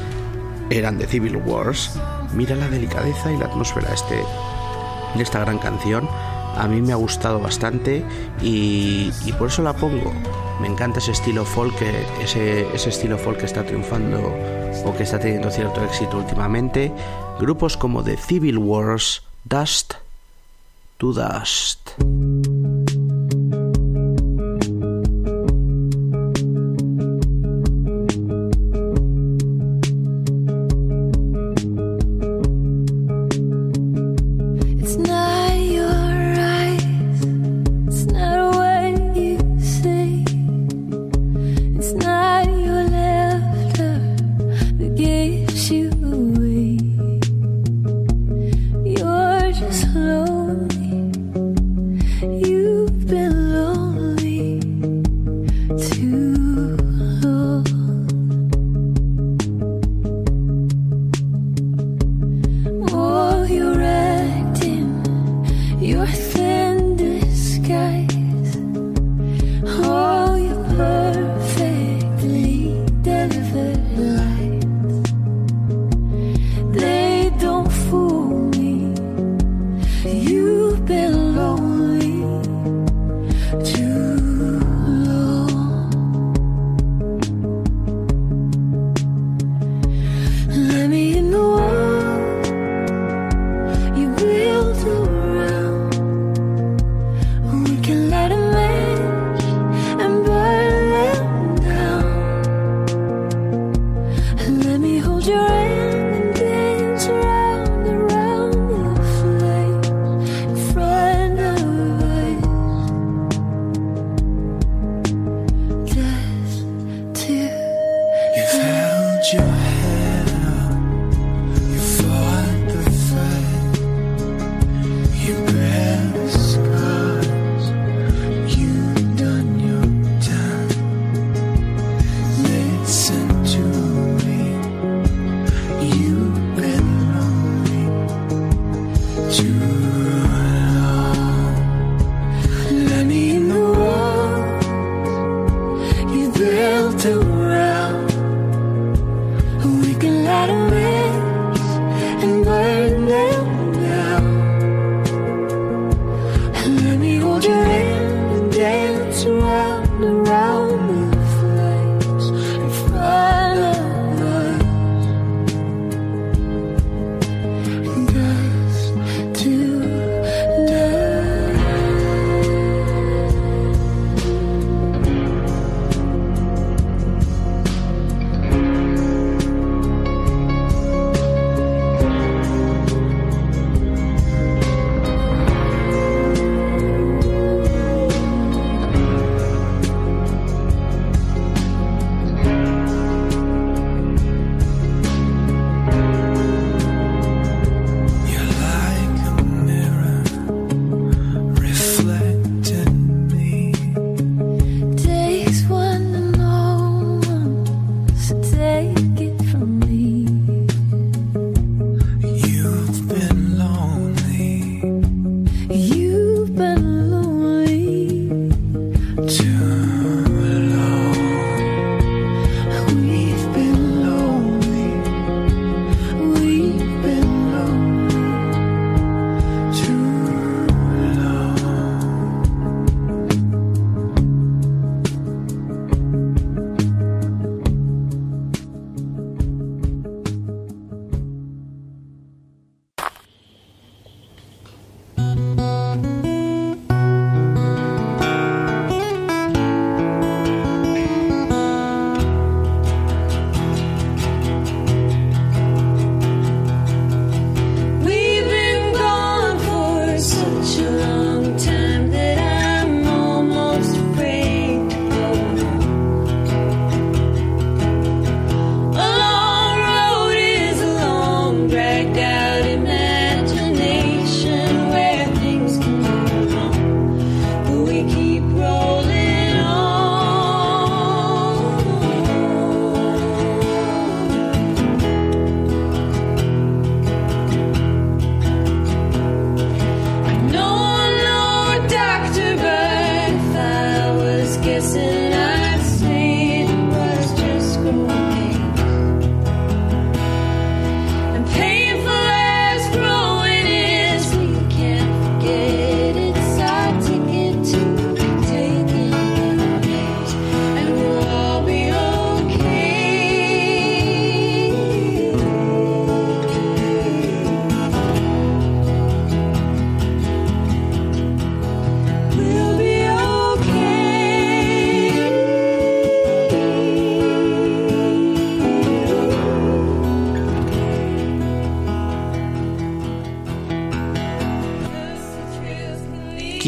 eran 0.71 0.97
The 0.97 1.05
Civil 1.05 1.37
Wars. 1.37 1.99
Mira 2.33 2.55
la 2.55 2.67
delicadeza 2.67 3.31
y 3.31 3.37
la 3.37 3.45
atmósfera 3.45 3.89
de, 3.89 3.93
este, 3.93 4.23
de 5.15 5.23
esta 5.23 5.39
gran 5.39 5.57
canción. 5.57 6.07
A 6.57 6.67
mí 6.67 6.81
me 6.81 6.93
ha 6.93 6.95
gustado 6.95 7.39
bastante 7.39 8.05
y, 8.41 9.11
por 9.37 9.49
eso 9.49 9.61
la 9.61 9.73
pongo. 9.73 10.13
Me 10.61 10.67
encanta 10.67 10.99
ese 10.99 11.11
estilo 11.11 11.43
folk, 11.43 11.75
ese, 12.21 12.65
ese 12.73 12.89
estilo 12.89 13.17
folk 13.17 13.39
que 13.39 13.45
está 13.45 13.63
triunfando 13.65 14.33
o 14.85 14.95
que 14.95 15.03
está 15.03 15.19
teniendo 15.19 15.51
cierto 15.51 15.83
éxito 15.83 16.17
últimamente. 16.17 16.91
Grupos 17.39 17.75
como 17.75 18.03
The 18.03 18.15
Civil 18.15 18.57
Wars, 18.57 19.23
Dust 19.43 19.95
to 20.97 21.11
Dust. 21.11 21.91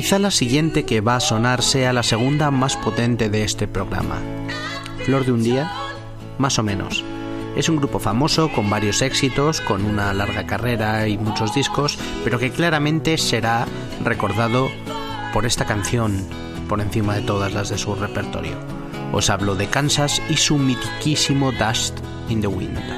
Quizá 0.08 0.20
la 0.20 0.32
siguiente 0.32 0.86
que 0.86 1.02
va 1.02 1.18
a 1.18 1.20
sonar 1.20 1.62
sea 1.62 1.92
la 1.92 2.02
segunda 2.02 2.50
más 2.50 2.78
potente 2.78 3.30
de 3.30 3.44
este 3.44 3.68
programa. 3.68 4.22
Flor 5.04 5.26
de 5.26 5.34
un 5.34 5.44
día, 5.44 5.70
más 6.38 6.58
o 6.60 6.64
menos. 6.64 7.04
Es 7.58 7.68
un 7.68 7.76
grupo 7.76 8.00
famoso 8.00 8.50
con 8.54 8.70
varios 8.70 9.02
éxitos, 9.02 9.60
con 9.60 9.84
una 9.84 10.14
larga 10.14 10.48
carrera 10.48 11.10
y 11.10 11.18
muchos 11.18 11.54
discos, 11.54 12.00
pero 12.24 12.40
que 12.40 12.52
claramente 12.52 13.18
será 13.18 13.68
recordado 14.02 14.70
por 15.34 15.46
esta 15.46 15.66
canción 15.66 16.26
por 16.70 16.80
encima 16.80 17.14
de 17.14 17.24
todas 17.24 17.54
las 17.54 17.68
de 17.68 17.78
su 17.78 17.94
repertorio. 17.94 18.56
Os 19.12 19.30
hablo 19.30 19.56
de 19.56 19.68
Kansas 19.68 20.22
y 20.30 20.38
su 20.38 20.58
mitiquísimo 20.58 21.52
Dust 21.52 21.98
in 22.30 22.40
the 22.40 22.48
Wind. 22.48 22.97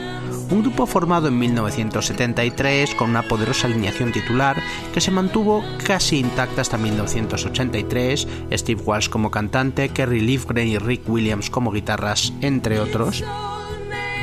Un 0.51 0.61
grupo 0.61 0.87
formado 0.87 1.27
en 1.27 1.37
1973 1.37 2.95
con 2.95 3.11
una 3.11 3.21
poderosa 3.21 3.67
alineación 3.67 4.11
titular 4.11 4.57
que 4.93 4.99
se 4.99 5.11
mantuvo 5.11 5.63
casi 5.85 6.17
intacta 6.17 6.61
hasta 6.61 6.77
1983, 6.77 8.27
Steve 8.53 8.81
Walsh 8.83 9.09
como 9.09 9.29
cantante, 9.29 9.89
Kerry 9.89 10.21
Livgren 10.21 10.67
y 10.67 10.79
Rick 10.79 11.07
Williams 11.07 11.51
como 11.51 11.71
guitarras, 11.71 12.33
entre 12.41 12.79
otros. 12.79 13.23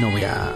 No 0.01 0.11
voy 0.11 0.25
a, 0.25 0.53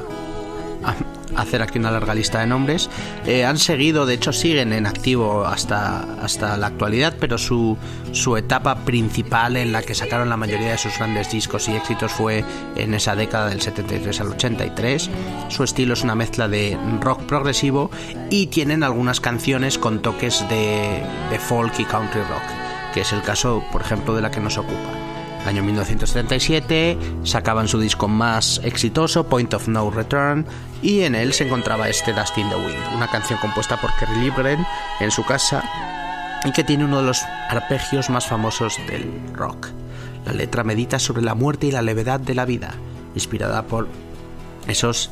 hacer 1.36 1.62
aquí 1.62 1.78
una 1.78 1.90
larga 1.90 2.14
lista 2.14 2.40
de 2.40 2.46
nombres. 2.46 2.90
Eh, 3.26 3.44
han 3.44 3.58
seguido, 3.58 4.06
de 4.06 4.14
hecho 4.14 4.32
siguen 4.32 4.72
en 4.72 4.86
activo 4.86 5.44
hasta, 5.44 6.00
hasta 6.22 6.56
la 6.56 6.68
actualidad, 6.68 7.14
pero 7.18 7.38
su, 7.38 7.76
su 8.12 8.36
etapa 8.36 8.76
principal 8.84 9.56
en 9.56 9.72
la 9.72 9.82
que 9.82 9.94
sacaron 9.94 10.28
la 10.28 10.36
mayoría 10.36 10.72
de 10.72 10.78
sus 10.78 10.96
grandes 10.96 11.30
discos 11.30 11.68
y 11.68 11.76
éxitos 11.76 12.12
fue 12.12 12.44
en 12.76 12.94
esa 12.94 13.16
década 13.16 13.48
del 13.48 13.60
73 13.60 14.20
al 14.20 14.28
83. 14.28 15.10
Su 15.48 15.64
estilo 15.64 15.94
es 15.94 16.02
una 16.02 16.14
mezcla 16.14 16.48
de 16.48 16.78
rock 17.00 17.22
progresivo 17.22 17.90
y 18.30 18.46
tienen 18.46 18.82
algunas 18.82 19.20
canciones 19.20 19.78
con 19.78 20.02
toques 20.02 20.44
de, 20.48 21.02
de 21.30 21.38
folk 21.38 21.78
y 21.78 21.84
country 21.84 22.20
rock, 22.22 22.94
que 22.94 23.00
es 23.02 23.12
el 23.12 23.22
caso, 23.22 23.62
por 23.72 23.82
ejemplo, 23.82 24.14
de 24.14 24.22
la 24.22 24.30
que 24.30 24.40
nos 24.40 24.58
ocupa. 24.58 24.99
Año 25.46 25.62
1977 25.62 26.98
sacaban 27.24 27.66
su 27.66 27.80
disco 27.80 28.08
más 28.08 28.60
exitoso, 28.62 29.26
Point 29.26 29.54
of 29.54 29.68
No 29.68 29.90
Return, 29.90 30.46
y 30.82 31.00
en 31.00 31.14
él 31.14 31.32
se 31.32 31.44
encontraba 31.44 31.88
este 31.88 32.12
Dust 32.12 32.36
in 32.38 32.48
the 32.48 32.56
Wind, 32.56 32.94
una 32.94 33.08
canción 33.08 33.38
compuesta 33.40 33.80
por 33.80 33.90
Kerry 33.98 34.20
Livgren 34.20 34.64
en 35.00 35.10
su 35.10 35.24
casa 35.24 35.64
y 36.44 36.52
que 36.52 36.62
tiene 36.62 36.84
uno 36.84 36.98
de 36.98 37.06
los 37.06 37.22
arpegios 37.48 38.10
más 38.10 38.26
famosos 38.26 38.76
del 38.86 39.10
rock. 39.34 39.68
La 40.24 40.32
letra 40.32 40.62
medita 40.62 40.98
sobre 40.98 41.22
la 41.22 41.34
muerte 41.34 41.66
y 41.66 41.72
la 41.72 41.82
levedad 41.82 42.20
de 42.20 42.34
la 42.34 42.44
vida, 42.44 42.74
inspirada 43.14 43.62
por 43.62 43.88
esos 44.66 45.10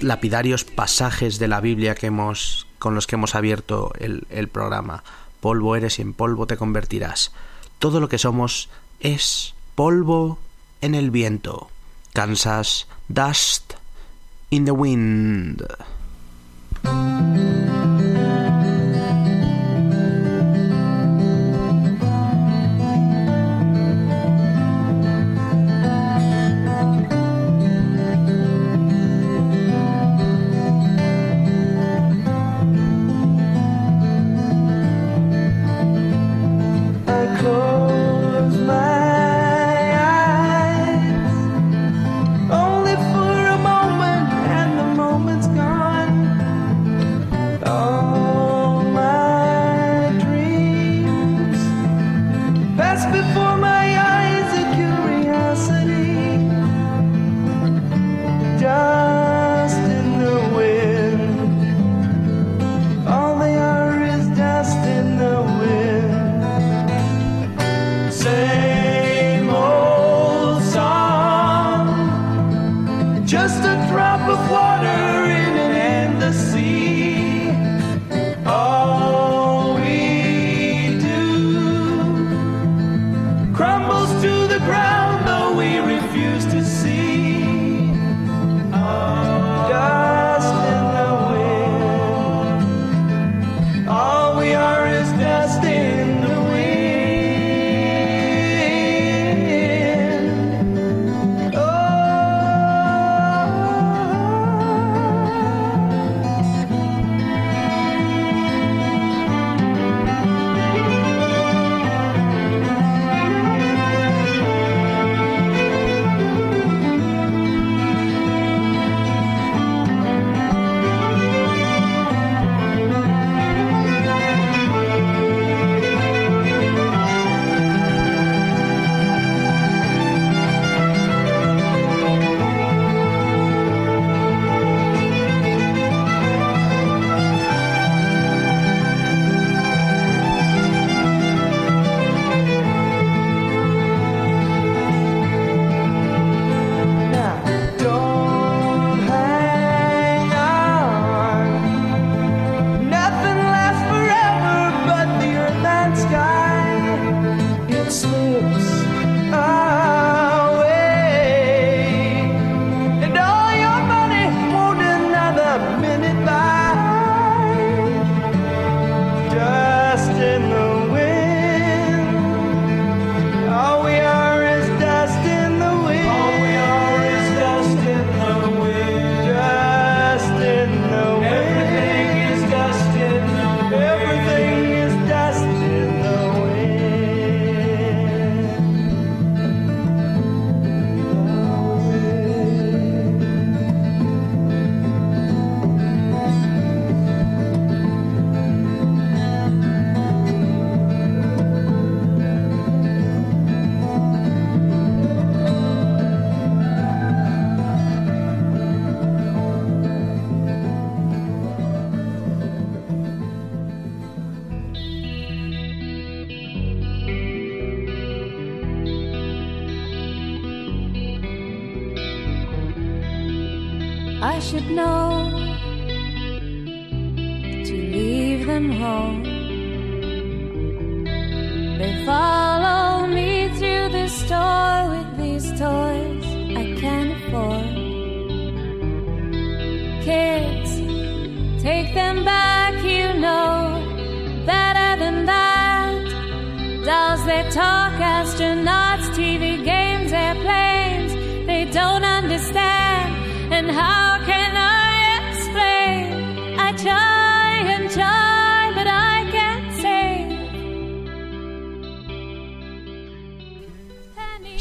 lapidarios 0.00 0.64
pasajes 0.64 1.38
de 1.38 1.48
la 1.48 1.60
Biblia 1.60 1.94
que 1.94 2.06
hemos, 2.06 2.66
con 2.78 2.94
los 2.94 3.06
que 3.06 3.16
hemos 3.16 3.34
abierto 3.34 3.92
el 3.98 4.48
programa. 4.48 5.02
Polvo 5.40 5.76
eres 5.76 5.98
y 5.98 6.02
en 6.02 6.12
polvo 6.12 6.46
te 6.46 6.56
convertirás. 6.56 7.32
Todo 7.78 8.00
lo 8.00 8.08
que 8.08 8.18
somos 8.18 8.68
es 9.00 9.54
polvo 9.74 10.38
en 10.80 10.94
el 10.94 11.10
viento. 11.10 11.68
Kansas, 12.12 12.86
dust 13.08 13.74
in 14.50 14.64
the 14.64 14.72
wind. 14.72 15.62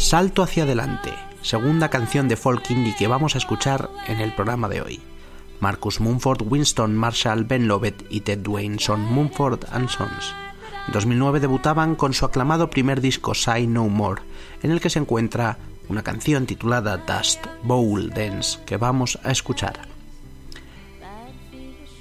Salto 0.08 0.41
hacia 0.41 0.64
adelante, 0.64 1.14
segunda 1.41 1.89
canción 1.89 2.30
de 2.30 2.38
folk 2.38 2.72
indie 2.72 2.95
que 2.95 3.10
vamos 3.10 3.36
a 3.36 3.39
escuchar 3.39 3.89
en 4.08 4.22
el 4.22 4.34
programa 4.34 4.70
de 4.70 4.80
hoy. 4.80 5.01
Marcus 5.60 5.99
Mumford, 5.99 6.43
Winston 6.49 6.95
Marshall, 6.95 7.43
Ben 7.43 7.68
Lovett 7.68 8.05
y 8.10 8.22
Ted 8.22 8.38
Dwayne 8.38 8.80
son 8.80 9.01
Mumford 9.01 9.66
and 9.70 9.89
Sons. 9.89 10.34
En 10.88 10.93
2009 10.93 11.41
debutaban 11.41 11.95
con 11.95 12.14
su 12.14 12.24
aclamado 12.24 12.70
primer 12.70 13.01
disco 13.01 13.34
Say 13.34 13.68
No 13.68 13.89
More, 13.89 14.22
en 14.64 14.72
el 14.72 14.80
que 14.80 14.89
se 14.89 14.99
encuentra 14.99 15.58
una 15.89 16.03
canción 16.03 16.45
titulada 16.45 16.95
Dust 17.05 17.45
Bowl 17.64 18.10
Dance 18.10 18.60
que 18.66 18.78
vamos 18.78 19.20
a 19.26 19.32
escuchar. 19.32 19.96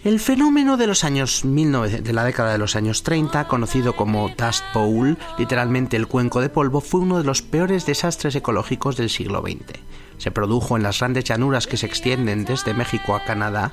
El 0.06 0.20
fenómeno 0.20 0.76
de 0.76 0.86
los 0.86 1.02
años 1.02 1.40
19 1.42 2.00
de 2.00 2.12
la 2.12 2.22
década 2.22 2.52
de 2.52 2.58
los 2.58 2.76
años 2.76 3.02
30, 3.02 3.48
conocido 3.48 3.96
como 3.96 4.28
Dust 4.28 4.62
Bowl, 4.72 5.18
literalmente 5.36 5.96
el 5.96 6.06
cuenco 6.06 6.40
de 6.40 6.48
polvo, 6.48 6.80
fue 6.80 7.00
uno 7.00 7.18
de 7.18 7.24
los 7.24 7.42
peores 7.42 7.86
desastres 7.86 8.36
ecológicos 8.36 8.96
del 8.96 9.10
siglo 9.10 9.42
XX. 9.42 9.80
Se 10.18 10.30
produjo 10.30 10.76
en 10.76 10.84
las 10.84 11.00
grandes 11.00 11.24
llanuras 11.24 11.66
que 11.66 11.76
se 11.76 11.86
extienden 11.86 12.44
desde 12.44 12.72
México 12.72 13.16
a 13.16 13.24
Canadá. 13.24 13.72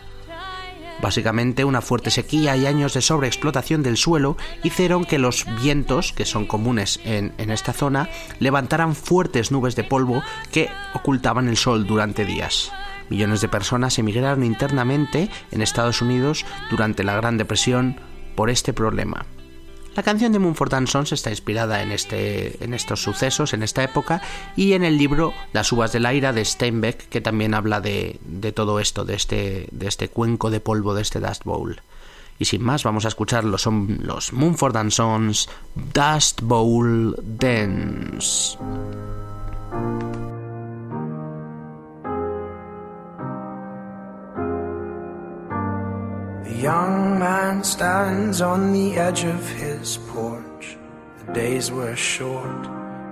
Básicamente 1.04 1.66
una 1.66 1.82
fuerte 1.82 2.10
sequía 2.10 2.58
y 2.58 2.66
años 2.66 2.96
de 2.96 3.02
sobreexplotación 3.02 3.84
del 3.84 3.98
suelo 3.98 4.36
hicieron 4.64 5.06
que 5.06 5.20
los 5.20 5.46
vientos, 5.62 6.14
que 6.14 6.26
son 6.26 6.48
comunes 6.48 7.00
en, 7.04 7.32
en 7.38 7.52
esta 7.52 7.74
zona, 7.74 8.10
levantaran 8.40 8.96
fuertes 8.96 9.52
nubes 9.52 9.76
de 9.76 9.84
polvo 9.84 10.24
que 10.52 10.72
ocultaban 10.96 11.48
el 11.48 11.58
sol 11.58 11.86
durante 11.86 12.26
días. 12.26 12.72
Millones 13.10 13.41
de 13.41 13.49
personas 13.49 13.97
emigraron 13.99 14.43
internamente 14.43 15.30
en 15.51 15.62
Estados 15.62 16.01
Unidos 16.01 16.45
durante 16.70 17.04
la 17.04 17.16
Gran 17.16 17.38
Depresión 17.38 17.97
por 18.36 18.49
este 18.49 18.74
problema. 18.74 19.26
La 19.95 20.01
canción 20.01 20.32
de 20.32 20.39
Mumford 20.39 20.88
Sons 20.88 21.12
está 21.12 21.30
inspirada 21.30 21.84
en, 21.84 21.91
este, 21.91 22.64
en 22.64 22.74
estos 22.74 23.04
sucesos, 23.04 23.54
en 23.54 23.62
esta 23.62 23.84
época, 23.84 24.24
y 24.56 24.74
en 24.74 24.84
el 24.84 24.97
libro 24.97 25.34
Las 25.54 25.72
uvas 25.72 25.91
de 25.91 25.99
la 25.99 26.16
ira 26.16 26.34
de 26.34 26.43
Steinbeck, 26.43 27.10
que 27.10 27.22
también 27.22 27.54
habla 27.54 27.80
de, 27.80 28.20
de 28.26 28.51
todo 28.51 28.80
esto, 28.80 29.06
de 29.06 29.14
este, 29.14 29.68
de 29.72 29.88
este 29.88 30.10
cuenco 30.10 30.49
de 30.49 30.60
polvo, 30.60 30.95
de 30.95 31.04
este 31.04 31.20
Dust 31.20 31.43
Bowl. 31.43 31.80
Y 32.39 32.45
sin 32.45 32.64
más, 32.64 32.84
vamos 32.84 33.06
a 33.06 33.10
escuchar 33.10 33.43
los, 33.43 33.68
Mumford 33.68 34.89
Sons 34.89 35.47
Dust 35.93 36.41
Bowl 36.41 37.16
Dance. 37.22 38.58
Young 46.64 47.20
man 47.20 47.61
stands 47.61 48.39
on 48.39 48.72
the 48.72 48.95
edge 48.95 49.26
of 49.26 49.49
his 49.49 49.97
porch. 50.07 50.78
The 51.26 51.34
days 51.34 51.70
were 51.70 51.93
short 51.93 52.66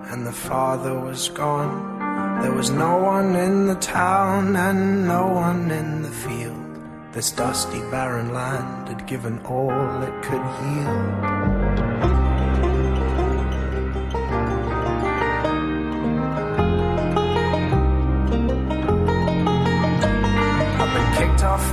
and 0.10 0.26
the 0.26 0.32
father 0.32 0.98
was 0.98 1.28
gone. 1.28 2.00
There 2.42 2.54
was 2.54 2.70
no 2.70 2.96
one 2.96 3.36
in 3.36 3.68
the 3.68 3.76
town 3.76 4.56
and 4.56 5.06
no 5.06 5.28
one 5.28 5.70
in 5.70 6.02
the 6.02 6.16
field. 6.24 6.66
This 7.12 7.32
dusty, 7.32 7.82
barren 7.92 8.34
land 8.34 8.88
had 8.88 9.06
given 9.06 9.38
all 9.46 10.02
it 10.02 10.24
could 10.24 10.46
yield. 10.64 12.11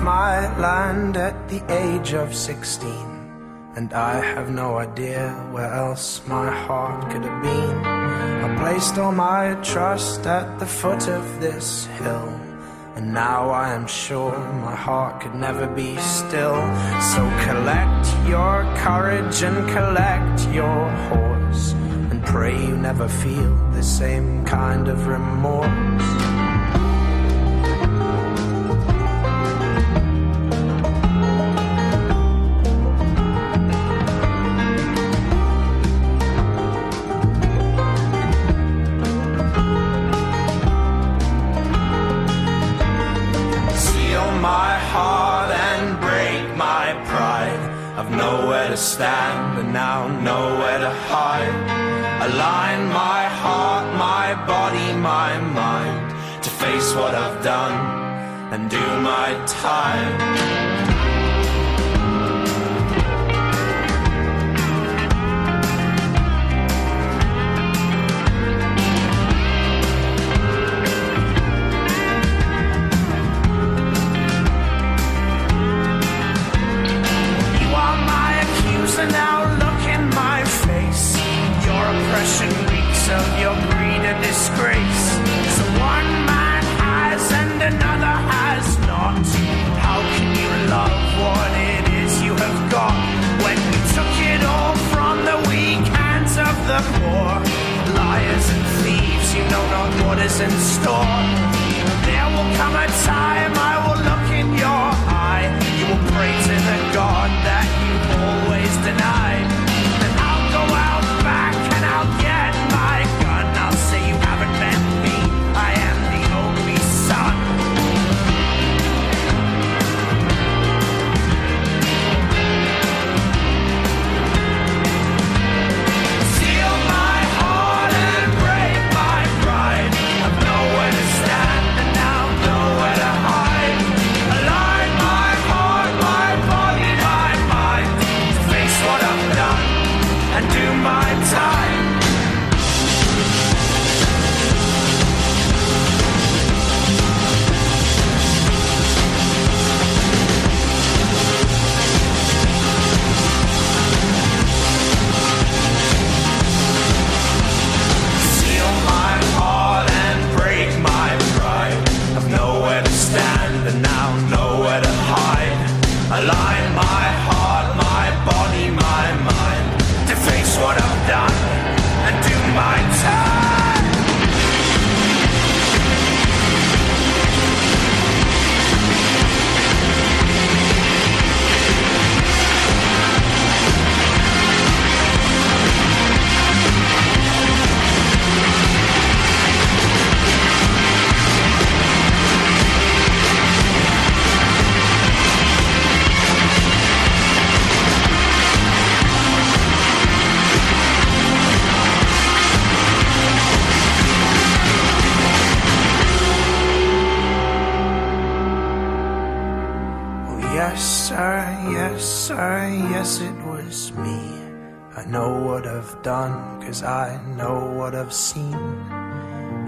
My 0.09 0.39
land 0.57 1.19
at 1.19 1.37
the 1.51 1.61
age 1.69 2.15
of 2.15 2.35
16. 2.35 2.91
And 3.77 3.93
I 3.93 4.15
have 4.35 4.49
no 4.51 4.79
idea 4.79 5.23
where 5.53 5.71
else 5.71 6.23
my 6.27 6.49
heart 6.51 7.11
could 7.11 7.25
have 7.29 7.43
been. 7.43 7.79
I 8.45 8.49
placed 8.63 8.97
all 8.97 9.13
my 9.13 9.55
trust 9.73 10.27
at 10.27 10.59
the 10.59 10.71
foot 10.81 11.09
of 11.09 11.25
this 11.43 11.85
hill. 12.01 12.29
And 12.97 13.13
now 13.13 13.51
I 13.51 13.75
am 13.75 13.87
sure 13.87 14.33
my 14.69 14.75
heart 14.75 15.21
could 15.21 15.35
never 15.35 15.67
be 15.67 15.91
still. 15.99 16.59
So 17.13 17.23
collect 17.49 18.07
your 18.33 18.55
courage 18.87 19.39
and 19.49 19.59
collect 19.77 20.39
your 20.61 20.83
horse. 21.11 21.65
And 22.11 22.25
pray 22.25 22.57
you 22.69 22.77
never 22.79 23.09
feel 23.09 23.55
the 23.79 23.83
same 23.83 24.47
kind 24.47 24.89
of 24.89 25.07
remorse. 25.07 26.28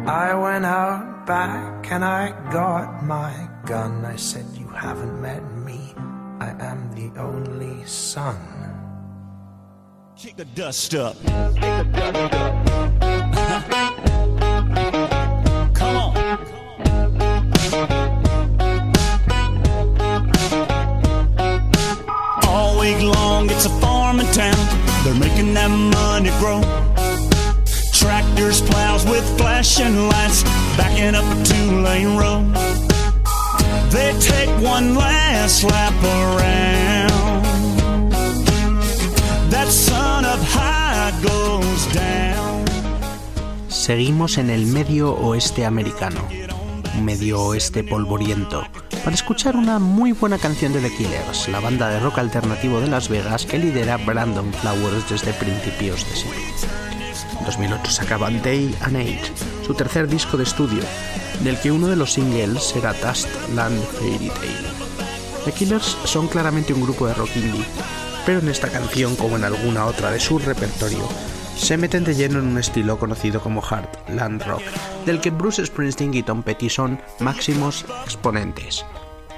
I 0.06 0.34
went 0.34 0.64
out 0.64 1.26
back 1.26 1.90
and 1.90 2.04
I 2.04 2.30
got 2.50 3.04
my 3.04 3.48
gun. 3.66 4.04
I 4.04 4.16
said, 4.16 4.46
You 4.54 4.66
haven't 4.68 5.20
met 5.20 5.42
me, 5.64 5.94
I 6.40 6.50
am 6.58 6.90
the 6.94 7.20
only 7.20 7.84
son. 7.84 8.36
Kick 10.16 10.36
the 10.36 10.44
dust 10.46 10.94
up. 10.94 11.16
Come 15.74 15.96
on. 15.96 16.16
All 22.48 22.80
week 22.80 23.02
long, 23.02 23.50
it's 23.50 23.66
a 23.66 23.80
farming 23.80 24.30
town. 24.32 24.56
They're 25.04 25.14
making 25.14 25.54
that 25.54 25.68
money 25.68 26.30
grow. 26.40 26.89
Plows 28.40 29.04
with 29.04 29.22
flashing 29.36 30.08
lights, 30.08 30.44
backing 30.74 31.14
up 31.14 31.24
a 31.24 31.44
two 31.44 31.82
lane 31.82 32.16
road. 32.16 32.46
They 33.90 34.14
take 34.18 34.48
one 34.62 34.94
last 34.94 35.62
lap 35.62 35.92
around. 36.02 37.44
That 39.50 39.68
sun 39.68 40.24
up 40.24 40.40
high 40.40 41.12
goes 41.22 41.86
down. 41.92 42.64
Seguimos 43.68 44.38
en 44.38 44.48
el 44.48 44.64
medio 44.64 45.12
oeste 45.16 45.66
americano, 45.66 46.26
medio 47.02 47.42
oeste 47.42 47.84
polvoriento, 47.84 48.64
para 49.04 49.14
escuchar 49.14 49.54
una 49.54 49.78
muy 49.78 50.12
buena 50.12 50.38
canción 50.38 50.72
de 50.72 50.80
The 50.80 50.96
Killers, 50.96 51.46
la 51.50 51.60
banda 51.60 51.90
de 51.90 52.00
rock 52.00 52.18
alternativo 52.18 52.80
de 52.80 52.88
Las 52.88 53.10
Vegas 53.10 53.44
que 53.44 53.58
lidera 53.58 53.98
Brandon 53.98 54.50
Flowers 54.54 55.10
desde 55.10 55.34
principios 55.34 56.08
de 56.08 56.16
siglo. 56.16 56.89
En 57.40 57.46
2008 57.46 57.90
sacaban 57.90 58.42
Day 58.42 58.76
and 58.82 58.96
Age, 58.96 59.32
su 59.66 59.72
tercer 59.72 60.06
disco 60.06 60.36
de 60.36 60.44
estudio, 60.44 60.82
del 61.42 61.58
que 61.58 61.72
uno 61.72 61.88
de 61.88 61.96
los 61.96 62.12
singles 62.12 62.76
era 62.76 62.92
Dust 62.92 63.28
Land 63.54 63.82
Fairy 63.82 64.28
Tale. 64.28 64.70
The 65.46 65.52
Killers 65.52 65.96
son 66.04 66.28
claramente 66.28 66.74
un 66.74 66.82
grupo 66.82 67.06
de 67.06 67.14
rock 67.14 67.30
indie, 67.36 67.64
pero 68.26 68.40
en 68.40 68.48
esta 68.50 68.68
canción, 68.68 69.16
como 69.16 69.36
en 69.36 69.44
alguna 69.44 69.86
otra 69.86 70.10
de 70.10 70.20
su 70.20 70.38
repertorio, 70.38 71.08
se 71.56 71.78
meten 71.78 72.04
de 72.04 72.14
lleno 72.14 72.40
en 72.40 72.46
un 72.46 72.58
estilo 72.58 72.98
conocido 72.98 73.40
como 73.40 73.62
Heartland 73.62 74.42
Rock, 74.42 74.62
del 75.06 75.20
que 75.22 75.30
Bruce 75.30 75.64
Springsteen 75.64 76.12
y 76.12 76.22
Tom 76.22 76.42
Petty 76.42 76.68
son 76.68 77.00
máximos 77.20 77.86
exponentes. 78.04 78.84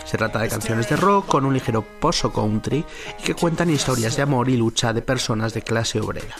Se 0.04 0.18
trata 0.18 0.40
de 0.40 0.48
canciones 0.48 0.88
de 0.88 0.96
rock 0.96 1.26
con 1.26 1.46
un 1.46 1.54
ligero 1.54 1.82
pozo 2.00 2.32
country 2.32 2.84
y 3.20 3.22
que 3.22 3.34
cuentan 3.34 3.70
historias 3.70 4.16
de 4.16 4.22
amor 4.22 4.48
y 4.48 4.56
lucha 4.56 4.92
de 4.92 5.02
personas 5.02 5.54
de 5.54 5.62
clase 5.62 6.00
obrera. 6.00 6.34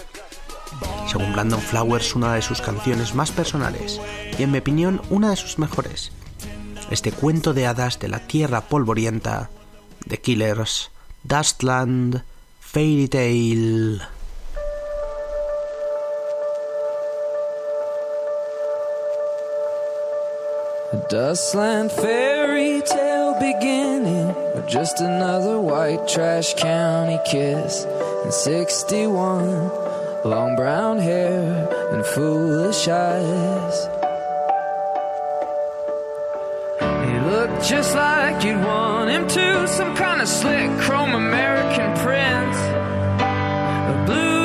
Según 1.11 1.33
Brandon 1.33 1.61
Flowers, 1.61 2.15
una 2.15 2.35
de 2.35 2.43
sus 2.43 2.61
canciones 2.61 3.15
más 3.15 3.31
personales 3.31 4.01
y, 4.39 4.43
en 4.43 4.51
mi 4.51 4.59
opinión, 4.59 5.01
una 5.11 5.31
de 5.31 5.37
sus 5.37 5.59
mejores. 5.59 6.13
Este 6.91 7.13
cuento 7.13 7.55
de 7.55 7.67
hadas 7.67 7.99
de 7.99 8.09
la 8.09 8.21
tierra 8.21 8.63
polvorienta, 8.63 9.51
The 10.09 10.19
Killers, 10.21 10.91
Dustland, 11.25 12.25
Fairy 12.61 13.09
Tale. 13.09 14.01
A 20.93 20.97
dustland 21.09 21.91
fairy 21.91 22.83
tale 22.83 23.33
beginning, 23.41 24.29
or 24.55 24.63
just 24.69 25.01
another 25.01 25.59
white 25.59 26.07
trash 26.07 26.53
county 26.53 27.19
kiss. 27.25 27.87
In 28.27 28.31
61, 28.31 29.71
long 30.25 30.55
brown 30.55 30.99
hair 30.99 31.69
and 31.93 32.05
foolish 32.07 32.87
eyes. 32.87 33.89
He 36.81 37.19
looked 37.31 37.65
just 37.69 37.95
like 37.95 38.45
you'd 38.45 38.65
want 38.65 39.11
him 39.11 39.27
to, 39.27 39.69
some 39.69 39.97
kind 39.97 40.23
of 40.23 40.29
slick 40.29 40.71
chrome 40.81 41.15
American 41.15 41.97
prince. 42.05 42.57
A 43.93 44.05
blue 44.07 44.42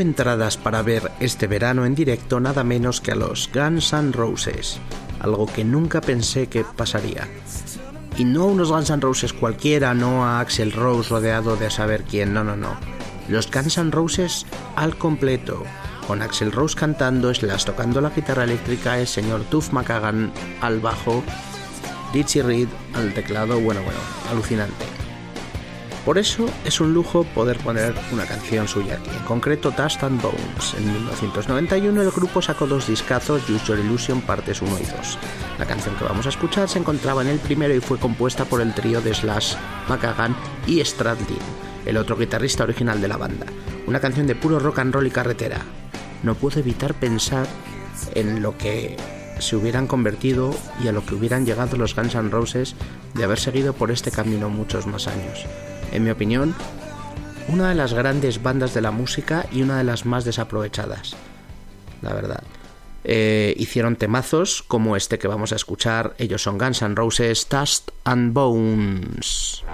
entradas 0.00 0.56
para 0.56 0.82
ver 0.82 1.10
este 1.20 1.46
verano 1.46 1.84
en 1.84 1.94
directo 1.94 2.40
nada 2.40 2.64
menos 2.64 3.00
que 3.00 3.12
a 3.12 3.14
los 3.14 3.50
Guns 3.52 3.92
N' 3.92 4.12
Roses, 4.12 4.78
algo 5.20 5.46
que 5.46 5.64
nunca 5.64 6.00
pensé 6.00 6.48
que 6.48 6.64
pasaría. 6.64 7.28
Y 8.16 8.24
no 8.24 8.42
a 8.42 8.46
unos 8.46 8.70
Guns 8.70 8.90
N' 8.90 9.00
Roses 9.00 9.32
cualquiera, 9.32 9.94
no 9.94 10.24
a 10.24 10.40
Axel 10.40 10.72
Rose 10.72 11.10
rodeado 11.10 11.56
de 11.56 11.70
saber 11.70 12.04
quién, 12.04 12.32
no, 12.34 12.44
no, 12.44 12.56
no. 12.56 12.76
Los 13.28 13.50
Guns 13.50 13.78
N' 13.78 13.92
Roses 13.92 14.46
al 14.76 14.96
completo, 14.96 15.62
con 16.06 16.22
Axel 16.22 16.52
Rose 16.52 16.76
cantando, 16.76 17.32
Slash 17.32 17.64
tocando 17.64 18.00
la 18.00 18.10
guitarra 18.10 18.44
eléctrica, 18.44 18.98
el 18.98 19.06
señor 19.06 19.42
Tuff 19.44 19.72
McCagan 19.72 20.32
al 20.60 20.80
bajo, 20.80 21.22
Richie 22.12 22.42
Reed 22.42 22.68
al 22.94 23.14
teclado, 23.14 23.60
bueno, 23.60 23.82
bueno, 23.82 24.00
alucinante. 24.30 24.89
Por 26.04 26.16
eso 26.16 26.48
es 26.64 26.80
un 26.80 26.94
lujo 26.94 27.24
poder 27.24 27.58
poner 27.58 27.94
una 28.10 28.24
canción 28.24 28.66
suya 28.66 28.98
en 29.14 29.24
concreto 29.24 29.70
Dust 29.70 30.02
and 30.02 30.20
Bones. 30.22 30.74
En 30.78 30.90
1991 30.92 32.00
el 32.00 32.10
grupo 32.10 32.40
sacó 32.40 32.66
dos 32.66 32.86
discazos, 32.86 33.48
Use 33.50 33.66
Your 33.66 33.78
Illusion 33.78 34.22
partes 34.22 34.62
1 34.62 34.70
y 34.78 34.84
2. 34.84 35.18
La 35.58 35.66
canción 35.66 35.94
que 35.96 36.04
vamos 36.04 36.24
a 36.24 36.30
escuchar 36.30 36.70
se 36.70 36.78
encontraba 36.78 37.20
en 37.20 37.28
el 37.28 37.38
primero 37.38 37.74
y 37.74 37.80
fue 37.80 37.98
compuesta 37.98 38.46
por 38.46 38.62
el 38.62 38.72
trío 38.72 39.02
de 39.02 39.14
Slash, 39.14 39.56
McCagan 39.88 40.34
y 40.66 40.82
Stradlin, 40.82 41.38
el 41.84 41.98
otro 41.98 42.16
guitarrista 42.16 42.64
original 42.64 43.00
de 43.02 43.08
la 43.08 43.18
banda. 43.18 43.46
Una 43.86 44.00
canción 44.00 44.26
de 44.26 44.34
puro 44.34 44.58
rock 44.58 44.78
and 44.78 44.94
roll 44.94 45.06
y 45.06 45.10
carretera. 45.10 45.60
No 46.22 46.34
puedo 46.34 46.60
evitar 46.60 46.94
pensar 46.94 47.46
en 48.14 48.42
lo 48.42 48.56
que 48.56 48.96
se 49.38 49.56
hubieran 49.56 49.86
convertido 49.86 50.54
y 50.82 50.88
a 50.88 50.92
lo 50.92 51.04
que 51.04 51.14
hubieran 51.14 51.44
llegado 51.44 51.76
los 51.76 51.94
Guns 51.94 52.14
N' 52.14 52.30
Roses 52.30 52.74
de 53.14 53.24
haber 53.24 53.38
seguido 53.38 53.74
por 53.74 53.90
este 53.90 54.10
camino 54.10 54.48
muchos 54.48 54.86
más 54.86 55.06
años. 55.06 55.46
En 55.92 56.04
mi 56.04 56.10
opinión, 56.10 56.54
una 57.48 57.68
de 57.68 57.74
las 57.74 57.94
grandes 57.94 58.42
bandas 58.42 58.74
de 58.74 58.80
la 58.80 58.90
música 58.90 59.46
y 59.50 59.62
una 59.62 59.78
de 59.78 59.84
las 59.84 60.06
más 60.06 60.24
desaprovechadas, 60.24 61.16
la 62.02 62.14
verdad. 62.14 62.42
Eh, 63.02 63.54
hicieron 63.56 63.96
temazos 63.96 64.62
como 64.62 64.94
este 64.94 65.18
que 65.18 65.26
vamos 65.26 65.52
a 65.52 65.56
escuchar, 65.56 66.14
ellos 66.18 66.42
son 66.42 66.58
Guns 66.58 66.82
N' 66.82 66.94
Roses, 66.94 67.46
Dust 67.48 67.90
and 68.04 68.32
Bones. 68.32 69.64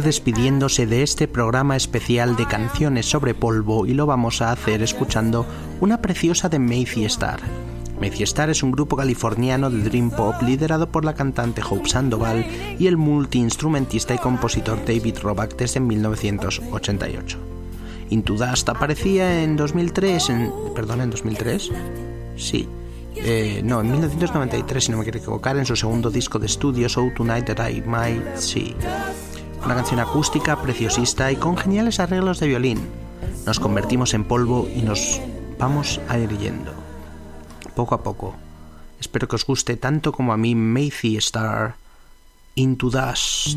Despidiéndose 0.00 0.86
de 0.86 1.02
este 1.02 1.28
programa 1.28 1.76
especial 1.76 2.36
de 2.36 2.46
canciones 2.46 3.06
sobre 3.06 3.34
polvo 3.34 3.86
y 3.86 3.94
lo 3.94 4.06
vamos 4.06 4.42
a 4.42 4.52
hacer 4.52 4.82
escuchando 4.82 5.46
una 5.80 6.00
preciosa 6.02 6.48
de 6.48 6.58
Macy 6.58 7.04
Star. 7.04 7.40
Macy 8.00 8.22
Star 8.22 8.50
es 8.50 8.62
un 8.62 8.72
grupo 8.72 8.96
californiano 8.96 9.70
de 9.70 9.82
Dream 9.82 10.10
Pop 10.10 10.34
liderado 10.42 10.90
por 10.90 11.04
la 11.04 11.14
cantante 11.14 11.62
Hope 11.62 11.88
Sandoval 11.88 12.46
y 12.78 12.86
el 12.86 12.96
multiinstrumentista 12.96 14.14
y 14.14 14.18
compositor 14.18 14.78
David 14.84 15.18
Roback 15.22 15.56
desde 15.56 15.80
1988. 15.80 17.38
Into 18.10 18.34
Dust 18.34 18.68
aparecía 18.68 19.42
en 19.42 19.56
2003, 19.56 20.30
en, 20.30 20.52
perdón, 20.74 21.02
en 21.02 21.10
2003, 21.10 21.70
sí, 22.36 22.66
eh, 23.16 23.60
no, 23.62 23.80
en 23.80 23.90
1993 23.90 24.84
si 24.84 24.90
no 24.92 24.98
me 24.98 25.04
quiero 25.04 25.18
equivocar, 25.18 25.56
en 25.56 25.66
su 25.66 25.76
segundo 25.76 26.10
disco 26.10 26.38
de 26.38 26.46
estudio 26.46 26.88
So 26.88 27.10
Tonight 27.16 27.46
That 27.46 27.68
I 27.68 27.82
Might 27.82 28.36
See. 28.36 28.74
Una 29.64 29.74
canción 29.74 30.00
acústica, 30.00 30.60
preciosista 30.60 31.30
y 31.30 31.36
con 31.36 31.56
geniales 31.56 32.00
arreglos 32.00 32.40
de 32.40 32.48
violín. 32.48 32.88
Nos 33.46 33.60
convertimos 33.60 34.14
en 34.14 34.24
polvo 34.24 34.68
y 34.74 34.82
nos 34.82 35.20
vamos 35.58 36.00
a 36.08 36.18
ir 36.18 36.36
yendo. 36.38 36.72
Poco 37.74 37.94
a 37.94 38.02
poco. 38.02 38.34
Espero 38.98 39.28
que 39.28 39.36
os 39.36 39.46
guste 39.46 39.76
tanto 39.76 40.12
como 40.12 40.32
a 40.32 40.36
mí 40.36 40.54
Macy 40.54 41.16
Star 41.16 41.76
Into 42.54 42.90
Dust. 42.90 43.56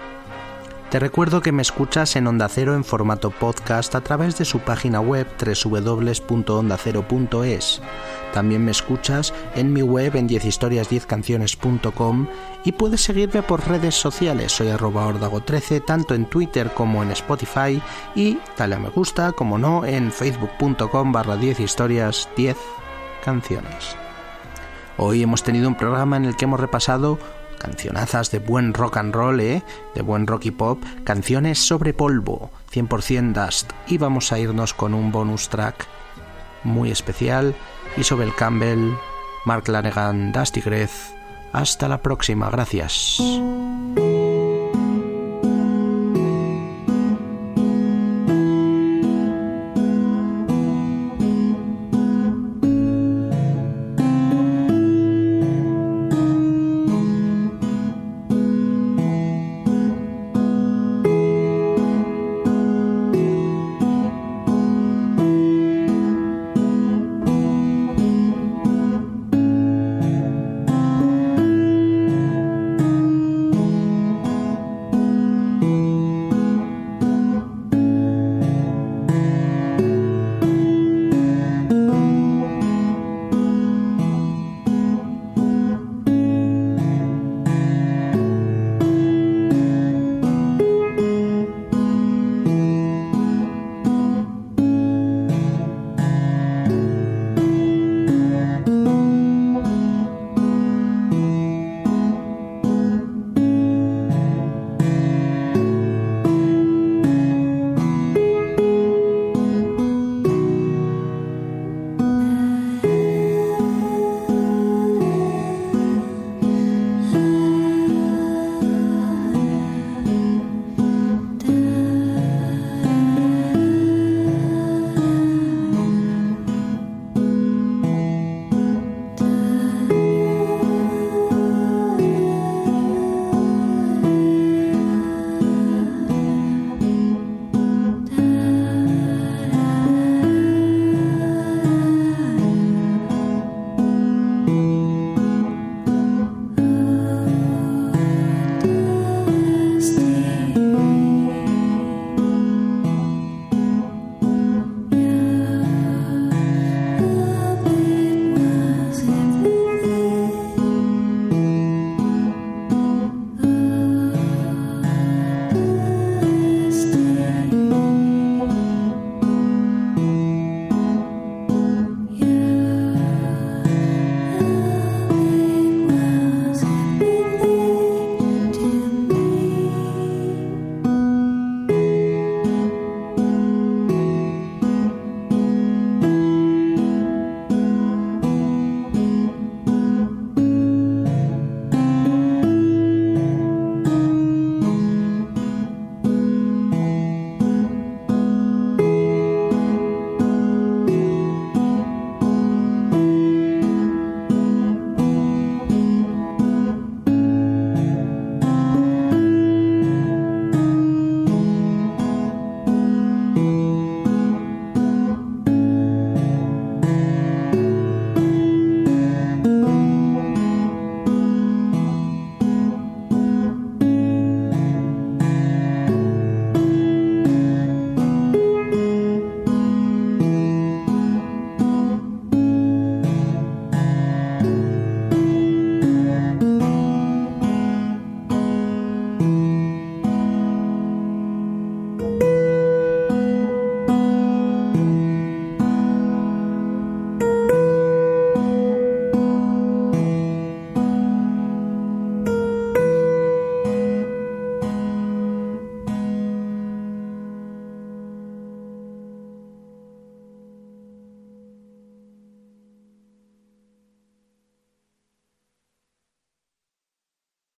Te 0.91 0.99
recuerdo 0.99 1.41
que 1.41 1.51
me 1.53 1.61
escuchas 1.61 2.17
en 2.17 2.27
Onda 2.27 2.49
Cero 2.49 2.75
en 2.75 2.83
formato 2.83 3.31
podcast 3.31 3.95
a 3.95 4.01
través 4.01 4.37
de 4.37 4.43
su 4.43 4.59
página 4.59 4.99
web 4.99 5.25
www.ondacero.es. 5.39 7.81
También 8.33 8.65
me 8.65 8.71
escuchas 8.71 9.33
en 9.55 9.71
mi 9.71 9.83
web 9.83 10.17
en 10.17 10.27
10historias10canciones.com 10.27 12.27
y 12.65 12.73
puedes 12.73 12.99
seguirme 12.99 13.41
por 13.41 13.65
redes 13.65 13.95
sociales. 13.95 14.51
Soy 14.51 14.67
arroba 14.67 15.07
ordago13 15.07 15.85
tanto 15.85 16.13
en 16.13 16.25
Twitter 16.25 16.73
como 16.73 17.01
en 17.03 17.11
Spotify 17.11 17.81
y 18.13 18.39
dale 18.57 18.75
a 18.75 18.79
me 18.79 18.89
gusta, 18.89 19.31
como 19.31 19.57
no, 19.57 19.85
en 19.85 20.11
facebook.com 20.11 21.13
barra 21.13 21.37
10 21.37 21.61
historias 21.61 22.27
10 22.35 22.57
canciones. 23.23 23.95
Hoy 24.97 25.23
hemos 25.23 25.41
tenido 25.41 25.69
un 25.69 25.75
programa 25.75 26.17
en 26.17 26.25
el 26.25 26.35
que 26.35 26.43
hemos 26.43 26.59
repasado 26.59 27.17
cancionazas 27.61 28.31
de 28.31 28.39
buen 28.39 28.73
rock 28.73 28.97
and 28.97 29.13
roll, 29.13 29.39
¿eh? 29.39 29.63
de 29.93 30.01
buen 30.01 30.25
rock 30.25 30.45
y 30.45 30.51
pop, 30.51 30.83
canciones 31.03 31.59
sobre 31.59 31.93
polvo, 31.93 32.49
100% 32.73 33.33
Dust, 33.33 33.71
y 33.87 33.97
vamos 33.97 34.31
a 34.31 34.39
irnos 34.39 34.73
con 34.73 34.93
un 34.93 35.11
bonus 35.11 35.49
track 35.49 35.85
muy 36.63 36.91
especial, 36.91 37.55
Isabel 37.97 38.33
Campbell, 38.35 38.93
Mark 39.45 39.67
Lanegan, 39.67 40.31
Dusty 40.31 40.61
Greth. 40.61 40.91
Hasta 41.53 41.87
la 41.87 42.01
próxima, 42.01 42.49
gracias. 42.49 43.21